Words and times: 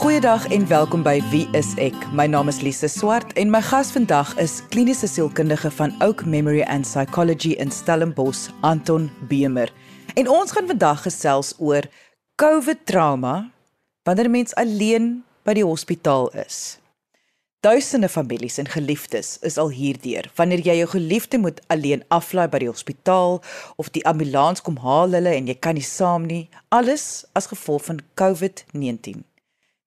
Goeiedag 0.00 0.46
en 0.48 0.62
welkom 0.68 1.02
by 1.04 1.18
Wie 1.28 1.44
is 1.52 1.74
ek? 1.76 1.96
My 2.16 2.24
naam 2.24 2.48
is 2.48 2.62
Lise 2.64 2.88
Swart 2.88 3.34
en 3.36 3.50
my 3.52 3.60
gas 3.60 3.90
vandag 3.92 4.30
is 4.40 4.62
kliniese 4.72 5.04
sielkundige 5.04 5.68
van 5.76 5.92
Oak 6.00 6.24
Memory 6.24 6.62
and 6.64 6.88
Psychology 6.88 7.50
in 7.60 7.68
Stellenbosch, 7.68 8.46
Anton 8.64 9.10
Bemer. 9.28 9.68
En 10.16 10.30
ons 10.32 10.56
gaan 10.56 10.70
vandag 10.72 11.04
gesels 11.04 11.52
oor 11.58 11.84
COVID 12.40 12.80
trauma 12.88 13.50
wanneer 14.08 14.24
'n 14.24 14.30
mens 14.30 14.54
alleen 14.54 15.20
by 15.44 15.52
die 15.52 15.68
hospitaal 15.68 16.32
is. 16.32 16.80
Duisende 17.60 18.08
families 18.08 18.56
en 18.58 18.68
geliefdes 18.68 19.38
is 19.42 19.58
al 19.58 19.68
hierdeur. 19.68 20.30
Wanneer 20.34 20.60
jy 20.60 20.76
jou 20.76 20.88
geliefde 20.88 21.38
moet 21.38 21.60
alleen 21.66 22.04
aflaai 22.08 22.48
by 22.48 22.58
die 22.58 22.72
hospitaal 22.72 23.42
of 23.76 23.90
die 23.90 24.06
ambulans 24.06 24.62
kom 24.62 24.76
haal 24.76 25.12
hulle 25.12 25.34
en 25.34 25.46
jy 25.46 25.58
kan 25.60 25.74
nie 25.74 25.84
saam 25.84 26.24
nie, 26.26 26.48
alles 26.68 27.26
as 27.32 27.46
gevolg 27.46 27.84
van 27.84 28.00
COVID-19. 28.14 29.29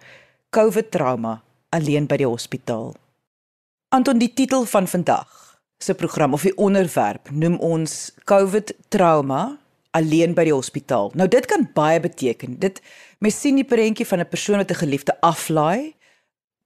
COVID 0.53 0.91
trauma 0.93 1.43
alleen 1.73 2.07
by 2.09 2.17
die 2.21 2.29
hospitaal. 2.29 2.95
Anton, 3.89 4.19
die 4.21 4.33
titel 4.33 4.65
van 4.69 4.89
vandag 4.89 5.44
se 5.79 5.95
program 5.95 6.33
of 6.33 6.43
die 6.43 6.57
onderwerp 6.57 7.31
noem 7.31 7.59
ons 7.59 8.13
COVID 8.25 8.73
trauma 8.89 9.59
alleen 9.95 10.35
by 10.35 10.47
die 10.49 10.55
hospitaal. 10.55 11.13
Nou 11.15 11.29
dit 11.31 11.47
kan 11.47 11.67
baie 11.75 12.01
beteken. 12.03 12.59
Dit 12.59 12.81
mens 13.23 13.39
sien 13.41 13.59
die 13.61 13.67
prentjie 13.69 14.07
van 14.07 14.21
'n 14.21 14.29
persoon 14.29 14.59
wat 14.59 14.71
'n 14.71 14.83
geliefde 14.83 15.21
aflaai 15.21 15.95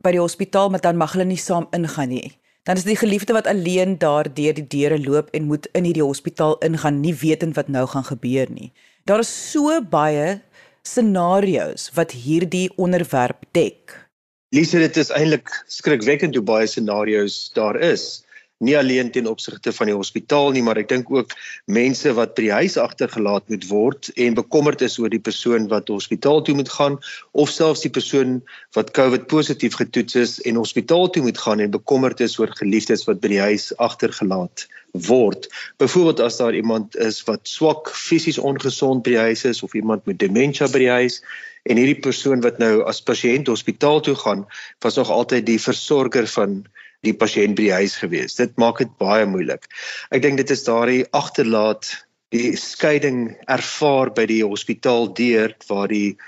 by 0.02 0.10
die 0.10 0.20
hospitaal, 0.20 0.70
maar 0.70 0.80
dan 0.80 0.96
mag 0.96 1.12
hulle 1.12 1.24
nie 1.24 1.40
saam 1.40 1.66
ingaan 1.70 2.08
nie. 2.08 2.38
Dan 2.62 2.76
is 2.76 2.84
die 2.84 2.96
geliefde 2.96 3.32
wat 3.32 3.46
alleen 3.46 3.98
daar 3.98 4.34
deur 4.34 4.54
die 4.54 4.66
deure 4.66 4.98
loop 4.98 5.30
en 5.32 5.44
moet 5.44 5.68
in 5.72 5.84
hierdie 5.84 6.04
hospitaal 6.04 6.58
ingaan, 6.58 7.00
nie 7.00 7.14
wetend 7.14 7.56
wat 7.56 7.68
nou 7.68 7.86
gaan 7.86 8.04
gebeur 8.04 8.46
nie. 8.50 8.72
Daar 9.04 9.18
is 9.18 9.50
so 9.50 9.80
baie 9.80 10.40
scenario's 10.82 11.90
wat 11.94 12.12
hierdie 12.12 12.70
onderwerp 12.76 13.44
dek. 13.52 14.08
Lise, 14.48 14.78
dit 14.78 14.96
is 14.96 15.10
eintlik 15.10 15.50
skrikwekkend 15.66 16.34
hoe 16.34 16.44
baie 16.44 16.66
scenario's 16.66 17.50
daar 17.52 17.80
is 17.80 18.24
nie 18.64 18.74
alleen 18.78 19.10
ten 19.14 19.26
opsigte 19.30 19.72
van 19.72 19.86
die 19.86 19.94
hospitaal 19.94 20.50
nie, 20.54 20.62
maar 20.66 20.78
ek 20.80 20.88
dink 20.90 21.10
ook 21.14 21.34
mense 21.70 22.10
wat 22.16 22.34
by 22.34 22.46
die 22.48 22.54
huis 22.56 22.76
agtergelaat 22.80 23.46
moet 23.52 23.66
word 23.70 24.10
en 24.16 24.38
bekommerd 24.38 24.82
is 24.82 24.98
oor 24.98 25.12
die 25.12 25.22
persoon 25.22 25.68
wat 25.70 25.92
hospitaal 25.92 26.42
toe 26.46 26.56
moet 26.58 26.70
gaan 26.74 26.98
of 27.38 27.52
selfs 27.54 27.84
die 27.86 27.92
persoon 27.94 28.40
wat 28.74 28.90
COVID 28.98 29.28
positief 29.30 29.78
getoets 29.78 30.18
is 30.18 30.32
en 30.42 30.58
hospitaal 30.58 31.06
toe 31.14 31.22
moet 31.22 31.38
gaan 31.38 31.62
en 31.62 31.70
bekommerd 31.74 32.22
is 32.26 32.38
oor 32.42 32.50
geliefdes 32.58 33.06
wat 33.06 33.22
by 33.22 33.30
die 33.36 33.44
huis 33.44 33.70
agtergelaat 33.78 34.66
word. 35.06 35.46
Byvoorbeeld 35.78 36.24
as 36.26 36.40
daar 36.40 36.54
iemand 36.54 36.96
is 36.96 37.22
wat 37.28 37.46
swak, 37.46 37.92
fisies 37.94 38.40
ongesond 38.42 39.04
by 39.06 39.14
die 39.14 39.24
huis 39.30 39.44
is 39.46 39.62
of 39.62 39.76
iemand 39.78 40.06
met 40.10 40.18
demensie 40.18 40.66
by 40.72 40.82
die 40.82 40.90
huis 40.90 41.22
en 41.68 41.78
hierdie 41.78 42.00
persoon 42.02 42.42
wat 42.42 42.58
nou 42.58 42.82
as 42.88 43.02
pasiënt 43.04 43.50
hospitaal 43.50 44.00
toe 44.02 44.16
gaan, 44.18 44.46
was 44.82 44.96
nog 44.96 45.10
altyd 45.12 45.46
die 45.46 45.60
versorger 45.60 46.26
van 46.34 46.62
die 47.06 47.14
pasiënt 47.14 47.56
by 47.58 47.68
die 47.68 47.76
huis 47.80 47.96
gewees. 48.00 48.36
Dit 48.38 48.56
maak 48.58 48.82
dit 48.82 48.90
baie 48.98 49.26
moeilik. 49.26 49.68
Ek 50.10 50.22
dink 50.24 50.40
dit 50.40 50.50
is 50.50 50.66
daardie 50.66 51.04
agterlaat 51.16 51.92
die 52.34 52.56
skeiding 52.60 53.36
ervaar 53.48 54.10
by 54.14 54.26
die 54.28 54.42
hospitaal 54.44 55.08
deur 55.16 55.54
waar 55.70 55.88
die 55.88 56.18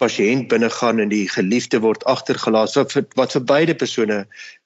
pasiënt 0.00 0.48
binne 0.50 0.70
gaan 0.72 1.02
en 1.02 1.10
die 1.12 1.26
geliefde 1.28 1.82
word 1.82 2.04
agtergelaat 2.10 2.74
wat 2.78 2.94
vir, 2.94 3.06
wat 3.18 3.34
vir 3.36 3.44
beide 3.50 3.74
persone 3.78 4.22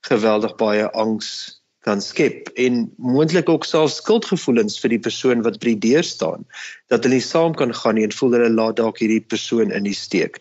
geweldig 0.08 0.56
baie 0.60 0.86
angs 0.92 1.55
kan 1.86 2.02
skep 2.02 2.48
en 2.58 2.80
moontlik 2.98 3.48
ook 3.48 3.64
self 3.64 3.92
skuldgevoelens 3.94 4.78
vir 4.82 4.96
die 4.96 5.02
persoon 5.02 5.44
wat 5.46 5.60
by 5.62 5.72
die 5.72 5.92
deur 5.92 6.06
staan 6.06 6.42
dat 6.90 7.06
hulle 7.06 7.20
nie 7.20 7.24
saam 7.24 7.54
kan 7.58 7.74
gaan 7.74 7.98
nie 7.98 8.06
en 8.06 8.14
voel 8.14 8.34
hulle 8.36 8.50
laat 8.54 8.78
dalk 8.80 8.98
hierdie 9.02 9.22
persoon 9.22 9.74
in 9.74 9.86
die 9.86 9.94
steek. 9.94 10.40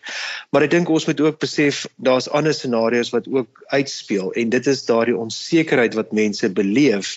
Maar 0.50 0.66
ek 0.66 0.74
dink 0.74 0.90
ons 0.90 1.06
moet 1.06 1.22
ook 1.22 1.38
besef 1.42 1.84
daar's 2.08 2.28
ander 2.34 2.54
scenario's 2.54 3.12
wat 3.14 3.28
ook 3.30 3.62
uitspeel 3.74 4.32
en 4.34 4.50
dit 4.54 4.70
is 4.72 4.86
daardie 4.90 5.18
onsekerheid 5.18 5.94
wat 5.98 6.14
mense 6.16 6.50
beleef 6.50 7.16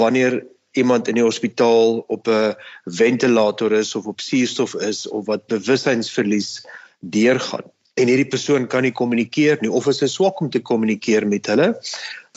wanneer 0.00 0.42
iemand 0.76 1.08
in 1.08 1.20
die 1.20 1.24
hospitaal 1.24 2.02
op 2.12 2.28
'n 2.28 2.56
ventilator 2.84 3.72
is 3.72 3.94
of 3.94 4.06
op 4.06 4.20
suurstof 4.20 4.74
is 4.74 5.06
of 5.08 5.26
wat 5.26 5.46
bewustheidsverlies 5.46 6.66
deurgaan 7.00 7.70
en 8.00 8.10
hierdie 8.10 8.30
persoon 8.30 8.66
kan 8.70 8.82
nie 8.82 8.94
kommunikeer 8.94 9.60
nie 9.62 9.70
of 9.70 9.86
is 9.90 10.00
dit 10.02 10.10
swak 10.10 10.40
om 10.42 10.50
te 10.50 10.62
kommunikeer 10.62 11.26
met 11.30 11.46
hulle. 11.50 11.70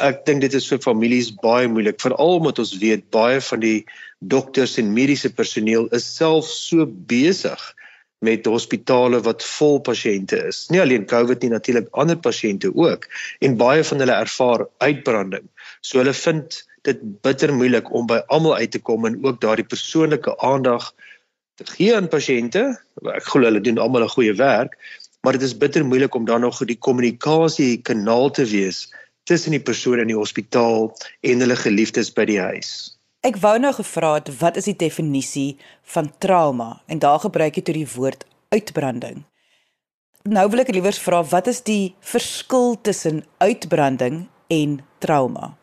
Ek 0.05 0.21
dink 0.29 0.43
dit 0.45 0.53
is 0.53 0.67
vir 0.69 0.81
families 0.83 1.31
baie 1.41 1.69
moeilik 1.71 1.97
veral 2.03 2.37
omdat 2.37 2.61
ons 2.61 2.75
weet 2.81 3.07
baie 3.15 3.41
van 3.41 3.63
die 3.63 3.79
dokters 4.33 4.77
en 4.81 4.93
mediese 4.93 5.31
personeel 5.33 5.89
is 5.97 6.05
self 6.05 6.49
so 6.51 6.85
besig 6.85 7.61
met 8.25 8.45
hospitale 8.49 9.19
wat 9.25 9.45
vol 9.45 9.77
pasiënte 9.85 10.39
is. 10.49 10.63
Nie 10.73 10.81
alleen 10.81 11.05
COVID 11.09 11.43
nie, 11.43 11.51
natuurlik 11.53 11.89
ander 11.93 12.17
pasiënte 12.17 12.71
ook 12.73 13.05
en 13.45 13.57
baie 13.57 13.83
van 13.85 14.01
hulle 14.01 14.21
ervaar 14.25 14.65
uitbranding. 14.85 15.45
So 15.81 16.01
hulle 16.01 16.13
vind 16.17 16.61
dit 16.87 17.01
bitter 17.25 17.53
moeilik 17.53 17.89
om 17.93 18.07
by 18.09 18.21
almal 18.33 18.57
uit 18.61 18.71
te 18.73 18.81
kom 18.81 19.05
en 19.09 19.19
ook 19.25 19.41
daardie 19.41 19.67
persoonlike 19.67 20.33
aandag 20.45 20.91
te 21.57 21.65
gee 21.73 21.93
aan 21.97 22.09
pasiënte. 22.09 22.63
Ek 23.13 23.29
glo 23.29 23.45
hulle 23.49 23.61
doen 23.61 23.81
almal 23.81 24.05
'n 24.05 24.15
goeie 24.15 24.33
werk, 24.37 24.77
maar 25.27 25.35
dit 25.35 25.41
is 25.41 25.57
bitter 25.57 25.83
moeilik 25.85 26.15
om 26.15 26.25
dan 26.25 26.39
nog 26.39 26.61
die 26.63 26.77
kommunikasie 26.79 27.81
kanaal 27.83 28.29
te 28.31 28.45
wees 28.47 28.85
tussen 29.27 29.51
die 29.51 29.59
persoon 29.59 29.99
in 29.99 30.07
die 30.07 30.15
hospitaal 30.15 30.93
en 31.19 31.43
hulle 31.43 31.57
geliefdes 31.59 32.13
by 32.15 32.23
die 32.29 32.37
huis. 32.39 32.69
Ek 33.27 33.35
wou 33.43 33.57
nou 33.59 33.73
gevra 33.75 34.13
het 34.21 34.31
wat 34.39 34.55
is 34.55 34.69
die 34.69 34.77
definisie 34.79 35.57
van 35.83 36.07
trauma 36.23 36.69
en 36.87 37.03
daar 37.03 37.19
gebruik 37.25 37.59
jy 37.59 37.65
toe 37.67 37.75
die 37.75 37.89
woord 37.97 38.23
uitbranding. 38.55 39.25
Nou 40.31 40.47
wil 40.47 40.63
ek 40.63 40.71
liewer 40.71 40.95
vra 40.95 41.19
wat 41.27 41.51
is 41.51 41.59
die 41.67 41.91
verskil 41.99 42.77
tussen 42.87 43.25
uitbranding 43.43 44.29
en 44.47 44.79
trauma? 45.03 45.56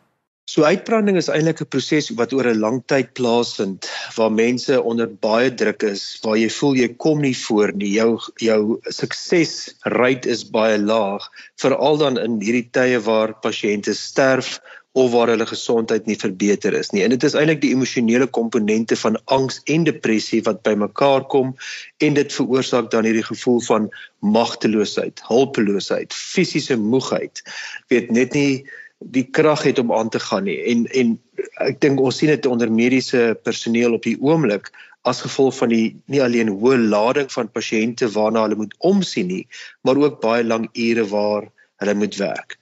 So 0.44 0.60
uitbranding 0.68 1.16
is 1.16 1.30
eintlik 1.32 1.60
'n 1.62 1.70
proses 1.72 2.10
wat 2.18 2.32
oor 2.36 2.46
'n 2.48 2.60
lang 2.60 2.82
tyd 2.92 3.14
plaasvind 3.18 3.86
waar 4.16 4.32
mense 4.32 4.82
onder 4.90 5.08
baie 5.08 5.48
druk 5.60 5.82
is, 5.88 6.02
waar 6.22 6.36
jy 6.36 6.50
voel 6.56 6.74
jy 6.80 6.88
kom 7.04 7.22
nie 7.24 7.36
voor 7.46 7.72
nie. 7.72 7.92
Jou 7.94 8.20
jou 8.36 8.60
suksesrate 8.98 10.28
is 10.28 10.44
baie 10.44 10.76
laag, 10.78 11.24
veral 11.56 11.96
dan 11.96 12.20
in 12.20 12.36
hierdie 12.44 12.68
tye 12.76 13.00
waar 13.08 13.32
pasiënte 13.46 13.96
sterf 13.96 14.60
of 14.92 15.10
waar 15.16 15.32
hulle 15.32 15.46
gesondheid 15.46 16.06
nie 16.06 16.18
verbeter 16.26 16.76
is 16.76 16.92
nie. 16.92 17.02
En 17.02 17.16
dit 17.16 17.24
is 17.24 17.34
eintlik 17.34 17.64
die 17.64 17.72
emosionele 17.72 18.28
komponente 18.28 19.00
van 19.00 19.16
angs 19.24 19.62
en 19.64 19.88
depressie 19.88 20.42
wat 20.44 20.62
bymekaar 20.62 21.24
kom 21.32 21.56
en 22.04 22.14
dit 22.20 22.36
veroorsaak 22.36 22.92
dan 22.92 23.08
hierdie 23.08 23.26
gevoel 23.32 23.60
van 23.64 23.90
magteloosheid, 24.20 25.24
hulpeloosheid, 25.26 26.12
fisiese 26.12 26.76
moegheid. 26.76 27.42
Weet 27.88 28.12
net 28.12 28.36
nie 28.36 28.68
die 28.98 29.26
krag 29.38 29.62
het 29.62 29.78
om 29.78 29.92
aan 29.92 30.08
te 30.08 30.20
gaan 30.20 30.44
nie 30.44 30.60
en 30.72 30.86
en 30.86 31.18
ek 31.66 31.80
dink 31.80 32.00
ons 32.00 32.16
sien 32.18 32.32
dit 32.32 32.46
onder 32.46 32.70
mediese 32.70 33.34
personeel 33.42 33.94
op 33.98 34.02
die 34.06 34.16
oomblik 34.20 34.70
as 35.04 35.20
gevolg 35.20 35.56
van 35.58 35.68
die 35.68 35.96
nie 36.06 36.22
alleen 36.24 36.48
hoë 36.48 36.78
lading 36.88 37.28
van 37.32 37.50
pasiënte 37.52 38.08
waarna 38.14 38.46
hulle 38.46 38.62
moet 38.62 38.74
omsien 38.78 39.28
nie 39.28 39.44
maar 39.82 40.00
ook 40.00 40.20
baie 40.22 40.44
lang 40.44 40.70
ure 40.72 41.04
waar 41.10 41.50
hulle 41.82 41.94
moet 41.94 42.16
werk. 42.16 42.58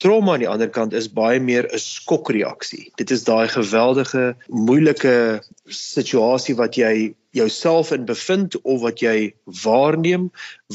Trauma 0.00 0.32
aan 0.32 0.40
die 0.40 0.48
ander 0.48 0.70
kant 0.72 0.94
is 0.96 1.10
baie 1.12 1.40
meer 1.44 1.66
'n 1.68 1.78
skokreaksie. 1.78 2.90
Dit 2.96 3.10
is 3.10 3.24
daai 3.24 3.48
geweldige 3.48 4.34
moeilike 4.48 5.42
situasie 5.68 6.56
wat 6.56 6.78
jy 6.80 7.14
jouself 7.36 7.92
in 7.92 8.06
bevind 8.08 8.56
of 8.62 8.80
wat 8.80 9.02
jy 9.04 9.34
waarneem 9.62 10.30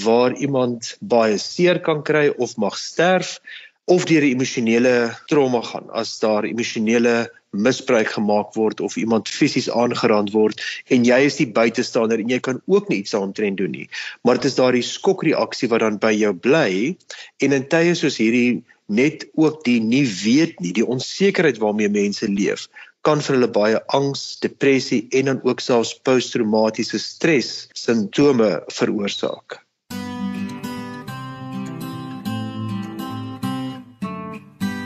waar 0.06 0.38
iemand 0.38 0.98
baie 1.02 1.38
seer 1.38 1.80
kan 1.80 2.04
kry 2.04 2.28
of 2.38 2.58
mag 2.58 2.78
sterf 2.78 3.40
of 3.86 4.06
deur 4.10 4.24
'n 4.24 4.34
emosionele 4.36 4.94
trauma 5.30 5.62
gaan 5.62 5.90
as 6.02 6.20
daar 6.20 6.46
emosionele 6.46 7.30
misbruik 7.52 8.10
gemaak 8.18 8.54
word 8.56 8.82
of 8.82 8.98
iemand 8.98 9.30
fisies 9.30 9.70
aangerand 9.70 10.32
word 10.32 10.62
en 10.90 11.06
jy 11.06 11.20
is 11.26 11.38
die 11.42 11.52
buitestander 11.60 12.20
en 12.20 12.30
jy 12.30 12.40
kan 12.40 12.62
ook 12.66 12.90
iets 12.92 13.16
aantrend 13.16 13.58
doen 13.58 13.72
nie 13.72 13.90
maar 14.24 14.36
dit 14.42 14.50
is 14.52 14.58
daardie 14.60 14.84
skokreaksie 14.84 15.70
wat 15.70 15.86
dan 15.86 15.98
by 15.98 16.12
jou 16.12 16.34
bly 16.34 16.96
en 17.40 17.52
in 17.60 17.70
tye 17.70 17.94
soos 17.96 18.18
hierdie 18.18 18.64
net 18.88 19.26
ook 19.34 19.64
die 19.66 19.80
nie 19.82 20.06
weet 20.06 20.60
nie 20.60 20.74
die 20.74 20.86
onsekerheid 20.98 21.62
waarmee 21.62 21.90
mense 21.90 22.28
leef 22.28 22.68
kan 23.06 23.22
vir 23.22 23.36
hulle 23.38 23.52
baie 23.54 23.80
angs, 23.94 24.22
depressie 24.42 25.04
en 25.14 25.30
dan 25.30 25.44
ook 25.46 25.62
selfs 25.62 25.94
posttraumatiese 26.08 26.98
stres 27.02 27.52
simptome 27.78 28.50
veroorsaak. 28.74 29.60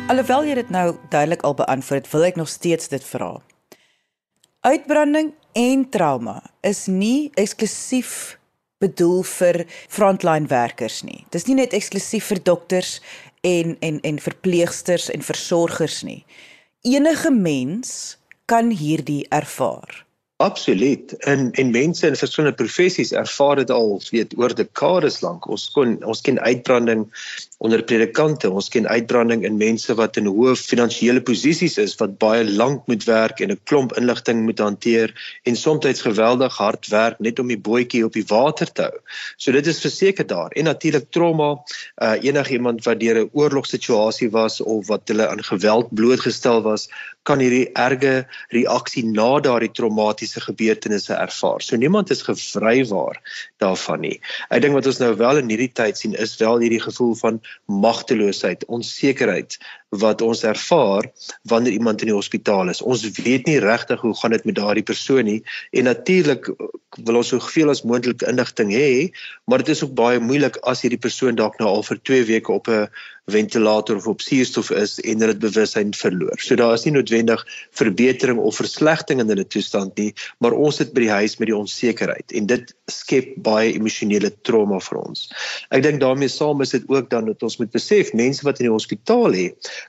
Alhoewel 0.10 0.48
jy 0.50 0.56
dit 0.58 0.70
nou 0.74 0.96
duidelik 1.14 1.44
al 1.46 1.54
beantwoord 1.54 2.08
wil 2.10 2.24
ek 2.26 2.38
nog 2.40 2.48
steeds 2.50 2.90
dit 2.90 3.04
vra. 3.06 3.36
Uitbranding 4.66 5.36
en 5.54 5.84
trauma 5.94 6.40
is 6.66 6.88
nie 6.90 7.30
eksklusief 7.38 8.40
bedoel 8.82 9.22
vir 9.30 9.60
frontline 9.70 10.50
werkers 10.50 11.04
nie. 11.06 11.28
Dis 11.30 11.46
nie 11.46 11.60
net 11.60 11.76
eksklusief 11.78 12.32
vir 12.34 12.42
dokters 12.42 12.96
en 13.46 13.78
en 13.86 14.02
en 14.02 14.18
verpleegsters 14.26 15.12
en 15.14 15.22
versorgers 15.22 16.02
nie. 16.02 16.24
Enige 16.82 17.30
mens 17.30 18.18
kan 18.50 18.74
hierdie 18.74 19.28
ervaar. 19.30 20.06
Absoluut. 20.42 21.14
En 21.30 21.52
en 21.52 21.72
mense 21.72 22.08
in 22.08 22.16
verskillende 22.16 22.58
professies 22.58 23.12
ervaar 23.12 23.62
dit 23.62 23.70
al, 23.70 24.00
weet, 24.10 24.34
oor 24.42 24.58
dekades 24.58 25.22
lank. 25.22 25.46
Ons 25.46 25.70
kon 25.78 26.00
ons 26.02 26.26
ken 26.26 26.42
uitbranding 26.42 27.06
onder 27.60 27.82
predikante, 27.84 28.48
ons 28.48 28.70
ken 28.72 28.88
uitbranding 28.88 29.42
in 29.44 29.58
mense 29.60 29.92
wat 30.00 30.18
in 30.22 30.30
hoë 30.32 30.54
finansiële 30.56 31.20
posisies 31.28 31.76
is 31.84 31.98
wat 32.00 32.16
baie 32.22 32.46
lank 32.48 32.86
moet 32.88 33.04
werk 33.04 33.42
en 33.44 33.52
'n 33.52 33.60
klomp 33.68 33.98
inligting 34.00 34.46
moet 34.46 34.60
hanteer 34.64 35.12
en 35.44 35.56
soms 35.56 36.02
geweldig 36.02 36.56
hard 36.56 36.88
werk 36.88 37.20
net 37.20 37.40
om 37.40 37.48
die 37.48 37.60
bootjie 37.60 38.06
op 38.06 38.14
die 38.14 38.24
water 38.30 38.72
te 38.72 38.82
hou. 38.88 39.00
So 39.38 39.52
dit 39.52 39.68
is 39.68 39.82
verseker 39.82 40.28
daar. 40.28 40.52
En 40.56 40.64
natuurlik 40.64 41.12
trauma, 41.12 41.58
uh 42.02 42.16
enigiemand 42.24 42.84
wat 42.86 43.00
deur 43.00 43.20
'n 43.20 43.30
oorlogssituasie 43.34 44.32
was 44.32 44.62
of 44.62 44.88
wat 44.88 45.08
hulle 45.08 45.28
aan 45.28 45.44
geweld 45.44 45.94
blootgestel 45.94 46.62
was, 46.62 46.88
kan 47.24 47.40
hierdie 47.40 47.70
erge 47.74 48.26
reaksie 48.56 49.04
na 49.06 49.40
daardie 49.40 49.72
traumatiese 49.72 50.42
gebeurtenisse 50.42 51.14
ervaar. 51.14 51.62
So 51.62 51.76
niemand 51.76 52.10
is 52.10 52.22
gevrywaar 52.22 53.20
daarvan 53.58 54.00
nie. 54.00 54.20
Ek 54.50 54.62
dink 54.62 54.74
wat 54.74 54.86
ons 54.86 55.02
nou 55.04 55.16
wel 55.20 55.38
in 55.38 55.50
hierdie 55.50 55.74
tyd 55.74 55.98
sien 55.98 56.16
is 56.16 56.38
wel 56.40 56.64
hierdie 56.64 56.82
gevoel 56.82 57.16
van 57.16 57.42
magteloosheid, 57.66 58.66
onsekerheid 58.66 59.58
wat 59.90 60.22
ons 60.22 60.44
ervaar 60.44 61.10
wanneer 61.50 61.74
iemand 61.74 62.02
in 62.02 62.12
die 62.12 62.16
hospitaal 62.16 62.70
is. 62.70 62.82
Ons 62.82 63.08
weet 63.18 63.48
nie 63.50 63.60
regtig 63.60 64.02
hoe 64.02 64.14
gaan 64.16 64.36
dit 64.36 64.46
met 64.46 64.56
daardie 64.56 64.86
persoon 64.86 65.26
nie 65.26 65.42
en 65.72 65.90
natuurlik 65.90 66.52
wil 67.06 67.22
ons 67.22 67.32
soveel 67.34 67.70
as 67.74 67.84
moontlik 67.86 68.22
inligting 68.30 68.74
hê, 68.74 69.10
maar 69.46 69.64
dit 69.64 69.74
is 69.74 69.84
ook 69.84 69.96
baie 69.98 70.20
moeilik 70.20 70.58
as 70.70 70.82
hierdie 70.86 71.02
persoon 71.02 71.38
dalk 71.38 71.58
nou 71.60 71.70
al 71.70 71.86
vir 71.86 72.02
2 72.12 72.28
weke 72.30 72.54
op 72.54 72.70
'n 72.70 72.90
ventilator 73.30 73.96
of 73.96 74.08
op 74.08 74.22
suurstof 74.22 74.72
is 74.72 75.00
en 75.00 75.22
hulle 75.22 75.38
bewussyn 75.38 75.94
verloor. 75.94 76.40
So 76.42 76.56
daar 76.56 76.74
is 76.74 76.86
nie 76.86 76.94
noodwendig 76.96 77.46
verbetering 77.78 78.40
of 78.40 78.56
verslegting 78.56 79.20
in 79.20 79.30
hulle 79.30 79.48
toestand 79.48 79.98
nie, 79.98 80.14
maar 80.40 80.58
ons 80.58 80.80
sit 80.82 80.94
by 80.94 81.06
die 81.06 81.12
huis 81.14 81.38
met 81.38 81.52
die 81.52 81.58
onsekerheid 81.58 82.32
en 82.32 82.50
dit 82.50 82.74
skep 82.92 83.36
baie 83.46 83.74
emosionele 83.74 84.32
trauma 84.42 84.80
vir 84.80 85.02
ons. 85.02 85.28
Ek 85.70 85.84
dink 85.86 86.02
daarmee 86.02 86.32
saam 86.32 86.62
is 86.66 86.74
dit 86.76 86.90
ook 86.90 87.10
dan 87.10 87.30
dat 87.30 87.44
ons 87.44 87.60
moet 87.62 87.72
besef 87.72 88.14
mense 88.18 88.46
wat 88.48 88.60
in 88.60 88.70
die 88.70 88.74
hospitaal 88.74 89.30
lê, 89.36 89.46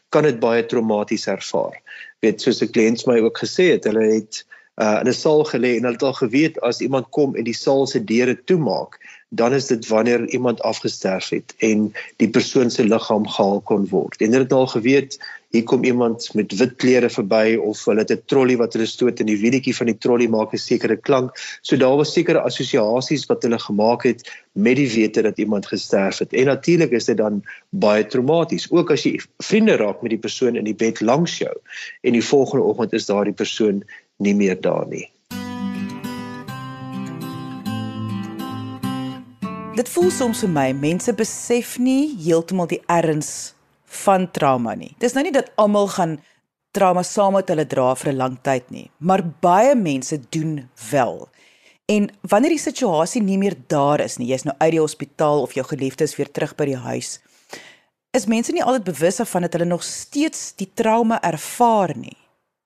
kan 0.08 0.22
dit 0.22 0.40
baie 0.40 0.66
traumaties 0.66 1.26
ervaar. 1.26 1.80
Weet 2.20 2.40
soos 2.40 2.62
'n 2.62 2.72
kliënt 2.74 3.06
my 3.06 3.18
ook 3.20 3.38
gesê 3.38 3.70
het, 3.74 3.84
hulle 3.84 4.06
het 4.14 4.44
uh, 4.80 5.00
in 5.02 5.08
'n 5.08 5.12
saal 5.12 5.44
gelê 5.44 5.76
en 5.76 5.84
hulle 5.84 5.98
het 5.98 6.02
al 6.02 6.18
geweet 6.18 6.60
as 6.60 6.80
iemand 6.80 7.06
kom 7.10 7.36
en 7.36 7.44
die 7.44 7.56
saal 7.56 7.86
se 7.86 8.04
deure 8.04 8.36
toemaak, 8.44 8.98
dan 9.28 9.52
is 9.54 9.66
dit 9.66 9.86
wanneer 9.88 10.28
iemand 10.28 10.62
afgesterf 10.62 11.28
het 11.28 11.54
en 11.58 11.92
die 12.16 12.30
persoon 12.30 12.70
se 12.70 12.84
liggaam 12.84 13.28
gehaal 13.28 13.60
kon 13.60 13.86
word. 13.88 14.20
En 14.20 14.32
hulle 14.32 14.42
het 14.48 14.52
al 14.52 14.66
geweet 14.66 15.18
hier 15.50 15.64
kom 15.66 15.84
iemand 15.84 16.28
met 16.38 16.52
wit 16.58 16.76
klere 16.78 17.08
verby 17.10 17.56
of 17.58 17.82
hulle 17.88 18.04
het 18.04 18.12
'n 18.14 18.22
trolly 18.30 18.56
wat 18.56 18.72
hulle 18.72 18.86
stoot 18.86 19.20
en 19.20 19.26
die 19.26 19.38
wielietjie 19.38 19.74
van 19.74 19.86
die 19.86 19.98
trolly 19.98 20.28
maak 20.28 20.52
'n 20.54 20.58
sekere 20.58 20.96
klank. 20.96 21.34
So 21.62 21.76
daar 21.76 21.96
was 21.96 22.12
sekere 22.12 22.40
assosiasies 22.40 23.26
wat 23.26 23.42
hulle 23.42 23.58
gemaak 23.58 24.02
het 24.02 24.22
met 24.54 24.76
die 24.76 24.88
wete 24.88 25.22
dat 25.22 25.38
iemand 25.38 25.66
gesterf 25.66 26.18
het. 26.18 26.32
En 26.32 26.46
natuurlik 26.46 26.90
is 26.90 27.04
dit 27.04 27.16
dan 27.16 27.42
baie 27.70 28.06
traumaties. 28.06 28.70
Ook 28.70 28.90
as 28.90 29.02
jy 29.02 29.20
vriende 29.38 29.76
raak 29.76 30.02
met 30.02 30.10
die 30.10 30.18
persoon 30.18 30.56
in 30.56 30.64
die 30.64 30.74
bed 30.74 31.00
langs 31.00 31.38
jou 31.38 31.56
en 32.02 32.12
die 32.12 32.24
volgende 32.24 32.64
oggend 32.64 32.92
is 32.92 33.06
daardie 33.06 33.34
persoon 33.34 33.82
nie 34.18 34.34
meer 34.34 34.60
daar 34.60 34.86
nie. 34.86 35.10
Dit 39.74 39.88
voel 39.88 40.10
soms 40.10 40.40
vir 40.40 40.48
my 40.48 40.72
mense 40.72 41.12
besef 41.12 41.78
nie 41.78 42.14
heeltemal 42.22 42.66
die 42.66 42.82
erns 42.86 43.54
van 43.90 44.30
trauma 44.30 44.74
nie. 44.78 44.94
Dis 45.02 45.16
nou 45.16 45.24
nie 45.26 45.34
dat 45.34 45.50
almal 45.60 45.88
gaan 45.88 46.18
trauma 46.76 47.02
saam 47.02 47.34
met 47.34 47.48
hulle 47.50 47.66
dra 47.66 47.94
vir 47.94 48.12
'n 48.12 48.16
lang 48.16 48.36
tyd 48.42 48.70
nie, 48.70 48.90
maar 48.98 49.22
baie 49.42 49.74
mense 49.74 50.20
doen 50.30 50.68
wel. 50.90 51.28
En 51.90 52.10
wanneer 52.22 52.54
die 52.54 52.66
situasie 52.70 53.22
nie 53.22 53.38
meer 53.38 53.56
daar 53.66 54.00
is 54.00 54.18
nie, 54.18 54.28
jy's 54.28 54.44
nou 54.44 54.54
uit 54.58 54.70
die 54.70 54.80
hospitaal 54.80 55.42
of 55.42 55.52
jou 55.52 55.64
geliefdes 55.66 56.16
weer 56.16 56.30
terug 56.30 56.54
by 56.56 56.64
die 56.64 56.76
huis, 56.76 57.18
is 58.14 58.26
mense 58.26 58.52
nie 58.52 58.62
altyd 58.62 58.84
bewus 58.84 59.16
daarvan 59.16 59.42
dat 59.42 59.52
hulle 59.52 59.64
nog 59.70 59.82
steeds 59.82 60.54
die 60.54 60.70
trauma 60.74 61.20
ervaar 61.22 61.96
nie. 61.96 62.16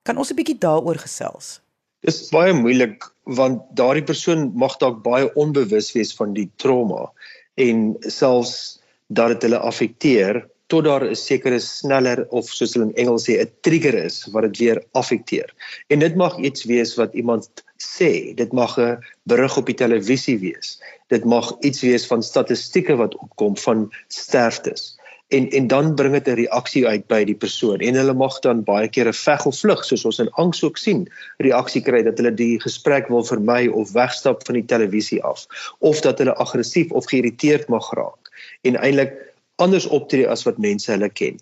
Kan 0.04 0.18
ons 0.18 0.30
'n 0.30 0.36
bietjie 0.36 0.58
daaroor 0.58 0.98
gesels? 0.98 1.60
Dis 2.04 2.28
baie 2.28 2.52
moeilik 2.52 3.04
want 3.24 3.62
daardie 3.72 4.04
persoon 4.04 4.52
mag 4.54 4.76
dalk 4.76 5.02
baie 5.02 5.34
onbewus 5.34 5.92
wees 5.92 6.12
van 6.12 6.34
die 6.34 6.50
trauma 6.56 7.12
en 7.54 7.96
selfs 8.00 8.80
dat 9.08 9.28
dit 9.28 9.42
hulle 9.42 9.58
affekteer 9.58 10.48
tot 10.66 10.84
daar 10.84 11.04
'n 11.04 11.14
sekere 11.14 11.58
sneller 11.58 12.26
of 12.28 12.48
soos 12.48 12.74
hulle 12.74 12.86
in 12.86 12.96
Engels 13.02 13.28
sê 13.28 13.40
'n 13.40 13.50
trigger 13.60 13.94
is 13.94 14.26
wat 14.32 14.42
dit 14.42 14.58
weer 14.58 14.82
affekteer. 14.92 15.54
En 15.88 15.98
dit 15.98 16.14
mag 16.16 16.38
iets 16.38 16.64
wees 16.64 16.94
wat 16.94 17.14
iemand 17.14 17.48
sê, 17.76 18.34
dit 18.34 18.52
mag 18.52 18.78
'n 18.78 18.98
berig 19.22 19.56
op 19.56 19.66
die 19.66 19.80
televisie 19.84 20.38
wees. 20.38 20.80
Dit 21.08 21.24
mag 21.24 21.56
iets 21.60 21.80
wees 21.80 22.06
van 22.06 22.22
statistieke 22.22 22.96
wat 22.96 23.16
opkom 23.16 23.56
van 23.56 23.92
sterftes. 24.08 24.96
En 25.28 25.50
en 25.50 25.66
dan 25.66 25.94
bring 25.94 26.12
dit 26.12 26.28
'n 26.28 26.40
reaksie 26.40 26.86
uit 26.86 27.06
by 27.06 27.24
die 27.24 27.34
persoon. 27.34 27.78
En 27.78 27.94
hulle 27.94 28.14
mag 28.14 28.38
dan 28.38 28.64
baie 28.64 28.88
keer 28.88 29.08
'n 29.08 29.12
veg 29.12 29.46
of 29.46 29.58
vlug 29.58 29.84
soos 29.84 30.04
ons 30.04 30.18
in 30.18 30.30
angs 30.30 30.62
ook 30.64 30.76
sien 30.76 31.08
reaksie 31.38 31.82
kry 31.82 32.02
dat 32.02 32.18
hulle 32.18 32.34
die 32.34 32.60
gesprek 32.60 33.08
wil 33.08 33.24
vermy 33.24 33.66
of 33.66 33.92
wegstap 33.92 34.46
van 34.46 34.54
die 34.54 34.64
televisie 34.64 35.22
af. 35.22 35.46
Of 35.78 36.00
dat 36.00 36.18
hulle 36.18 36.34
aggressief 36.34 36.90
of 36.90 37.04
geïrriteerd 37.04 37.68
mag 37.68 37.90
raak. 37.90 38.30
En 38.62 38.76
eintlik 38.76 39.33
anders 39.62 39.86
optree 39.86 40.26
as 40.28 40.42
wat 40.48 40.58
mense 40.58 40.90
hulle 40.92 41.08
ken. 41.08 41.38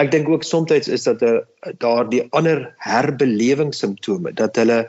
Ek 0.00 0.10
dink 0.10 0.28
ook 0.28 0.44
soms 0.44 0.88
is 0.88 1.04
dat 1.04 1.22
'n 1.22 1.44
daar 1.78 2.08
die 2.08 2.24
ander 2.30 2.74
herbelewing 2.78 3.74
simptome 3.74 4.32
dat 4.32 4.56
hulle 4.56 4.88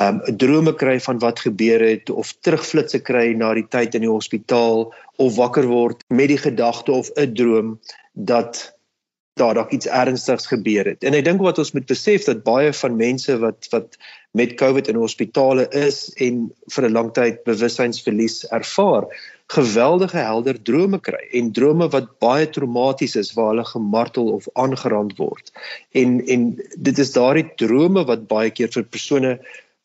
um 0.00 0.20
drome 0.36 0.74
kry 0.74 1.00
van 1.00 1.18
wat 1.18 1.40
gebeur 1.40 1.80
het 1.80 2.10
of 2.10 2.32
terugflitsse 2.40 3.00
kry 3.02 3.34
na 3.34 3.54
die 3.54 3.66
tyd 3.68 3.94
in 3.94 4.00
die 4.06 4.10
hospitaal 4.10 4.94
of 5.16 5.36
wakker 5.36 5.66
word 5.66 6.04
met 6.08 6.28
die 6.28 6.38
gedagte 6.38 6.92
of 6.92 7.10
'n 7.16 7.34
droom 7.34 7.80
dat 8.14 8.72
daar 9.40 9.56
dalk 9.56 9.72
iets 9.74 9.88
ernstigs 9.88 10.48
gebeur 10.50 10.88
het. 10.92 11.04
En 11.04 11.16
ek 11.16 11.26
dink 11.26 11.42
wat 11.44 11.58
ons 11.62 11.72
moet 11.76 11.88
besef 11.88 12.26
dat 12.28 12.44
baie 12.46 12.72
van 12.82 12.96
mense 13.00 13.36
wat 13.42 13.68
wat 13.74 13.98
met 14.38 14.54
COVID 14.60 14.88
in 14.92 14.98
hospitale 15.00 15.66
is 15.74 16.12
en 16.22 16.50
vir 16.74 16.86
'n 16.86 16.92
lang 16.94 17.10
tyd 17.14 17.42
bewussynsverlies 17.44 18.44
ervaar, 18.54 19.08
geweldige 19.50 20.20
helder 20.22 20.62
drome 20.62 21.00
kry 21.02 21.22
en 21.34 21.52
drome 21.52 21.88
wat 21.90 22.12
baie 22.22 22.46
traumaties 22.46 23.16
is 23.16 23.32
waar 23.34 23.50
hulle 23.54 23.66
gemartel 23.66 24.30
of 24.36 24.46
aangerand 24.54 25.16
word. 25.18 25.50
En 25.92 26.20
en 26.26 26.46
dit 26.76 26.98
is 26.98 27.12
daardie 27.12 27.48
drome 27.56 28.04
wat 28.06 28.28
baie 28.28 28.50
keer 28.50 28.70
vir 28.76 28.84
persone 28.84 29.38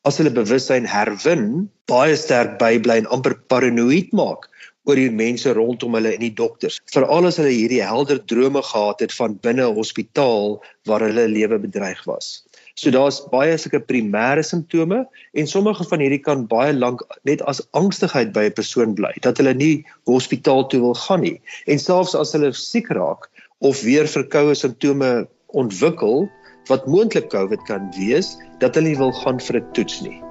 as 0.06 0.18
hulle 0.22 0.30
bewussyn 0.30 0.86
herwin, 0.86 1.70
baie 1.90 2.16
sterk 2.16 2.60
bybly 2.62 3.02
en 3.02 3.10
amper 3.18 3.34
paranoïed 3.50 4.14
maak 4.14 4.50
oor 4.86 5.00
die 5.00 5.12
mense 5.12 5.54
rondom 5.58 5.98
hulle 5.98 6.14
en 6.16 6.24
die 6.24 6.34
dokters. 6.34 6.80
Veral 6.94 7.30
as 7.30 7.40
hulle 7.42 7.54
hierdie 7.54 7.82
helder 7.84 8.22
drome 8.32 8.62
gehad 8.66 9.02
het 9.06 9.14
van 9.18 9.38
binne 9.42 9.66
'n 9.66 9.76
hospitaal 9.76 10.62
waar 10.86 11.02
hulle 11.08 11.28
lewe 11.28 11.60
bedreig 11.60 12.04
was. 12.06 12.46
So 12.76 12.92
daar's 12.92 13.22
baie 13.32 13.58
sulke 13.58 13.80
primêre 13.80 14.44
simptome 14.44 15.06
en 15.34 15.48
sommige 15.48 15.84
van 15.90 16.00
hierdie 16.00 16.24
kan 16.24 16.48
baie 16.48 16.74
lank 16.74 17.02
net 17.24 17.42
as 17.42 17.62
angstigheid 17.72 18.34
by 18.34 18.46
'n 18.50 18.58
persoon 18.60 18.96
bly 18.96 19.14
dat 19.22 19.38
hulle 19.38 19.54
nie 19.54 19.86
hospitaal 20.06 20.68
toe 20.68 20.82
wil 20.82 20.98
gaan 21.08 21.22
nie. 21.22 21.42
En 21.68 21.80
selfs 21.80 22.16
as 22.16 22.34
hulle 22.34 22.52
siek 22.54 22.90
raak 22.90 23.30
of 23.60 23.82
weer 23.82 24.08
verkoue 24.08 24.56
simptome 24.56 25.28
ontwikkel, 25.56 26.30
wat 26.68 26.88
moontlik 26.88 27.30
COVID 27.30 27.64
kan 27.70 27.90
wees 27.98 28.36
dat 28.60 28.76
hulle 28.76 28.90
nie 28.90 28.98
wil 28.98 29.14
gaan 29.24 29.40
vir 29.40 29.62
'n 29.62 29.72
toets 29.74 30.02
nie. 30.02 30.25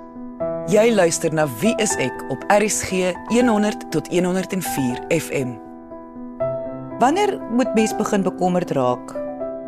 Jy 0.64 0.94
luister 0.96 1.28
na 1.28 1.44
Wie 1.60 1.74
is 1.76 1.92
ek 2.00 2.22
op 2.32 2.40
RSG 2.48 3.10
100 3.28 3.82
tot 3.92 4.06
104 4.08 5.02
FM. 5.12 5.50
Wanneer 7.02 7.34
moet 7.52 7.74
mens 7.76 7.92
begin 7.98 8.22
bekommerd 8.24 8.72
raak 8.72 9.12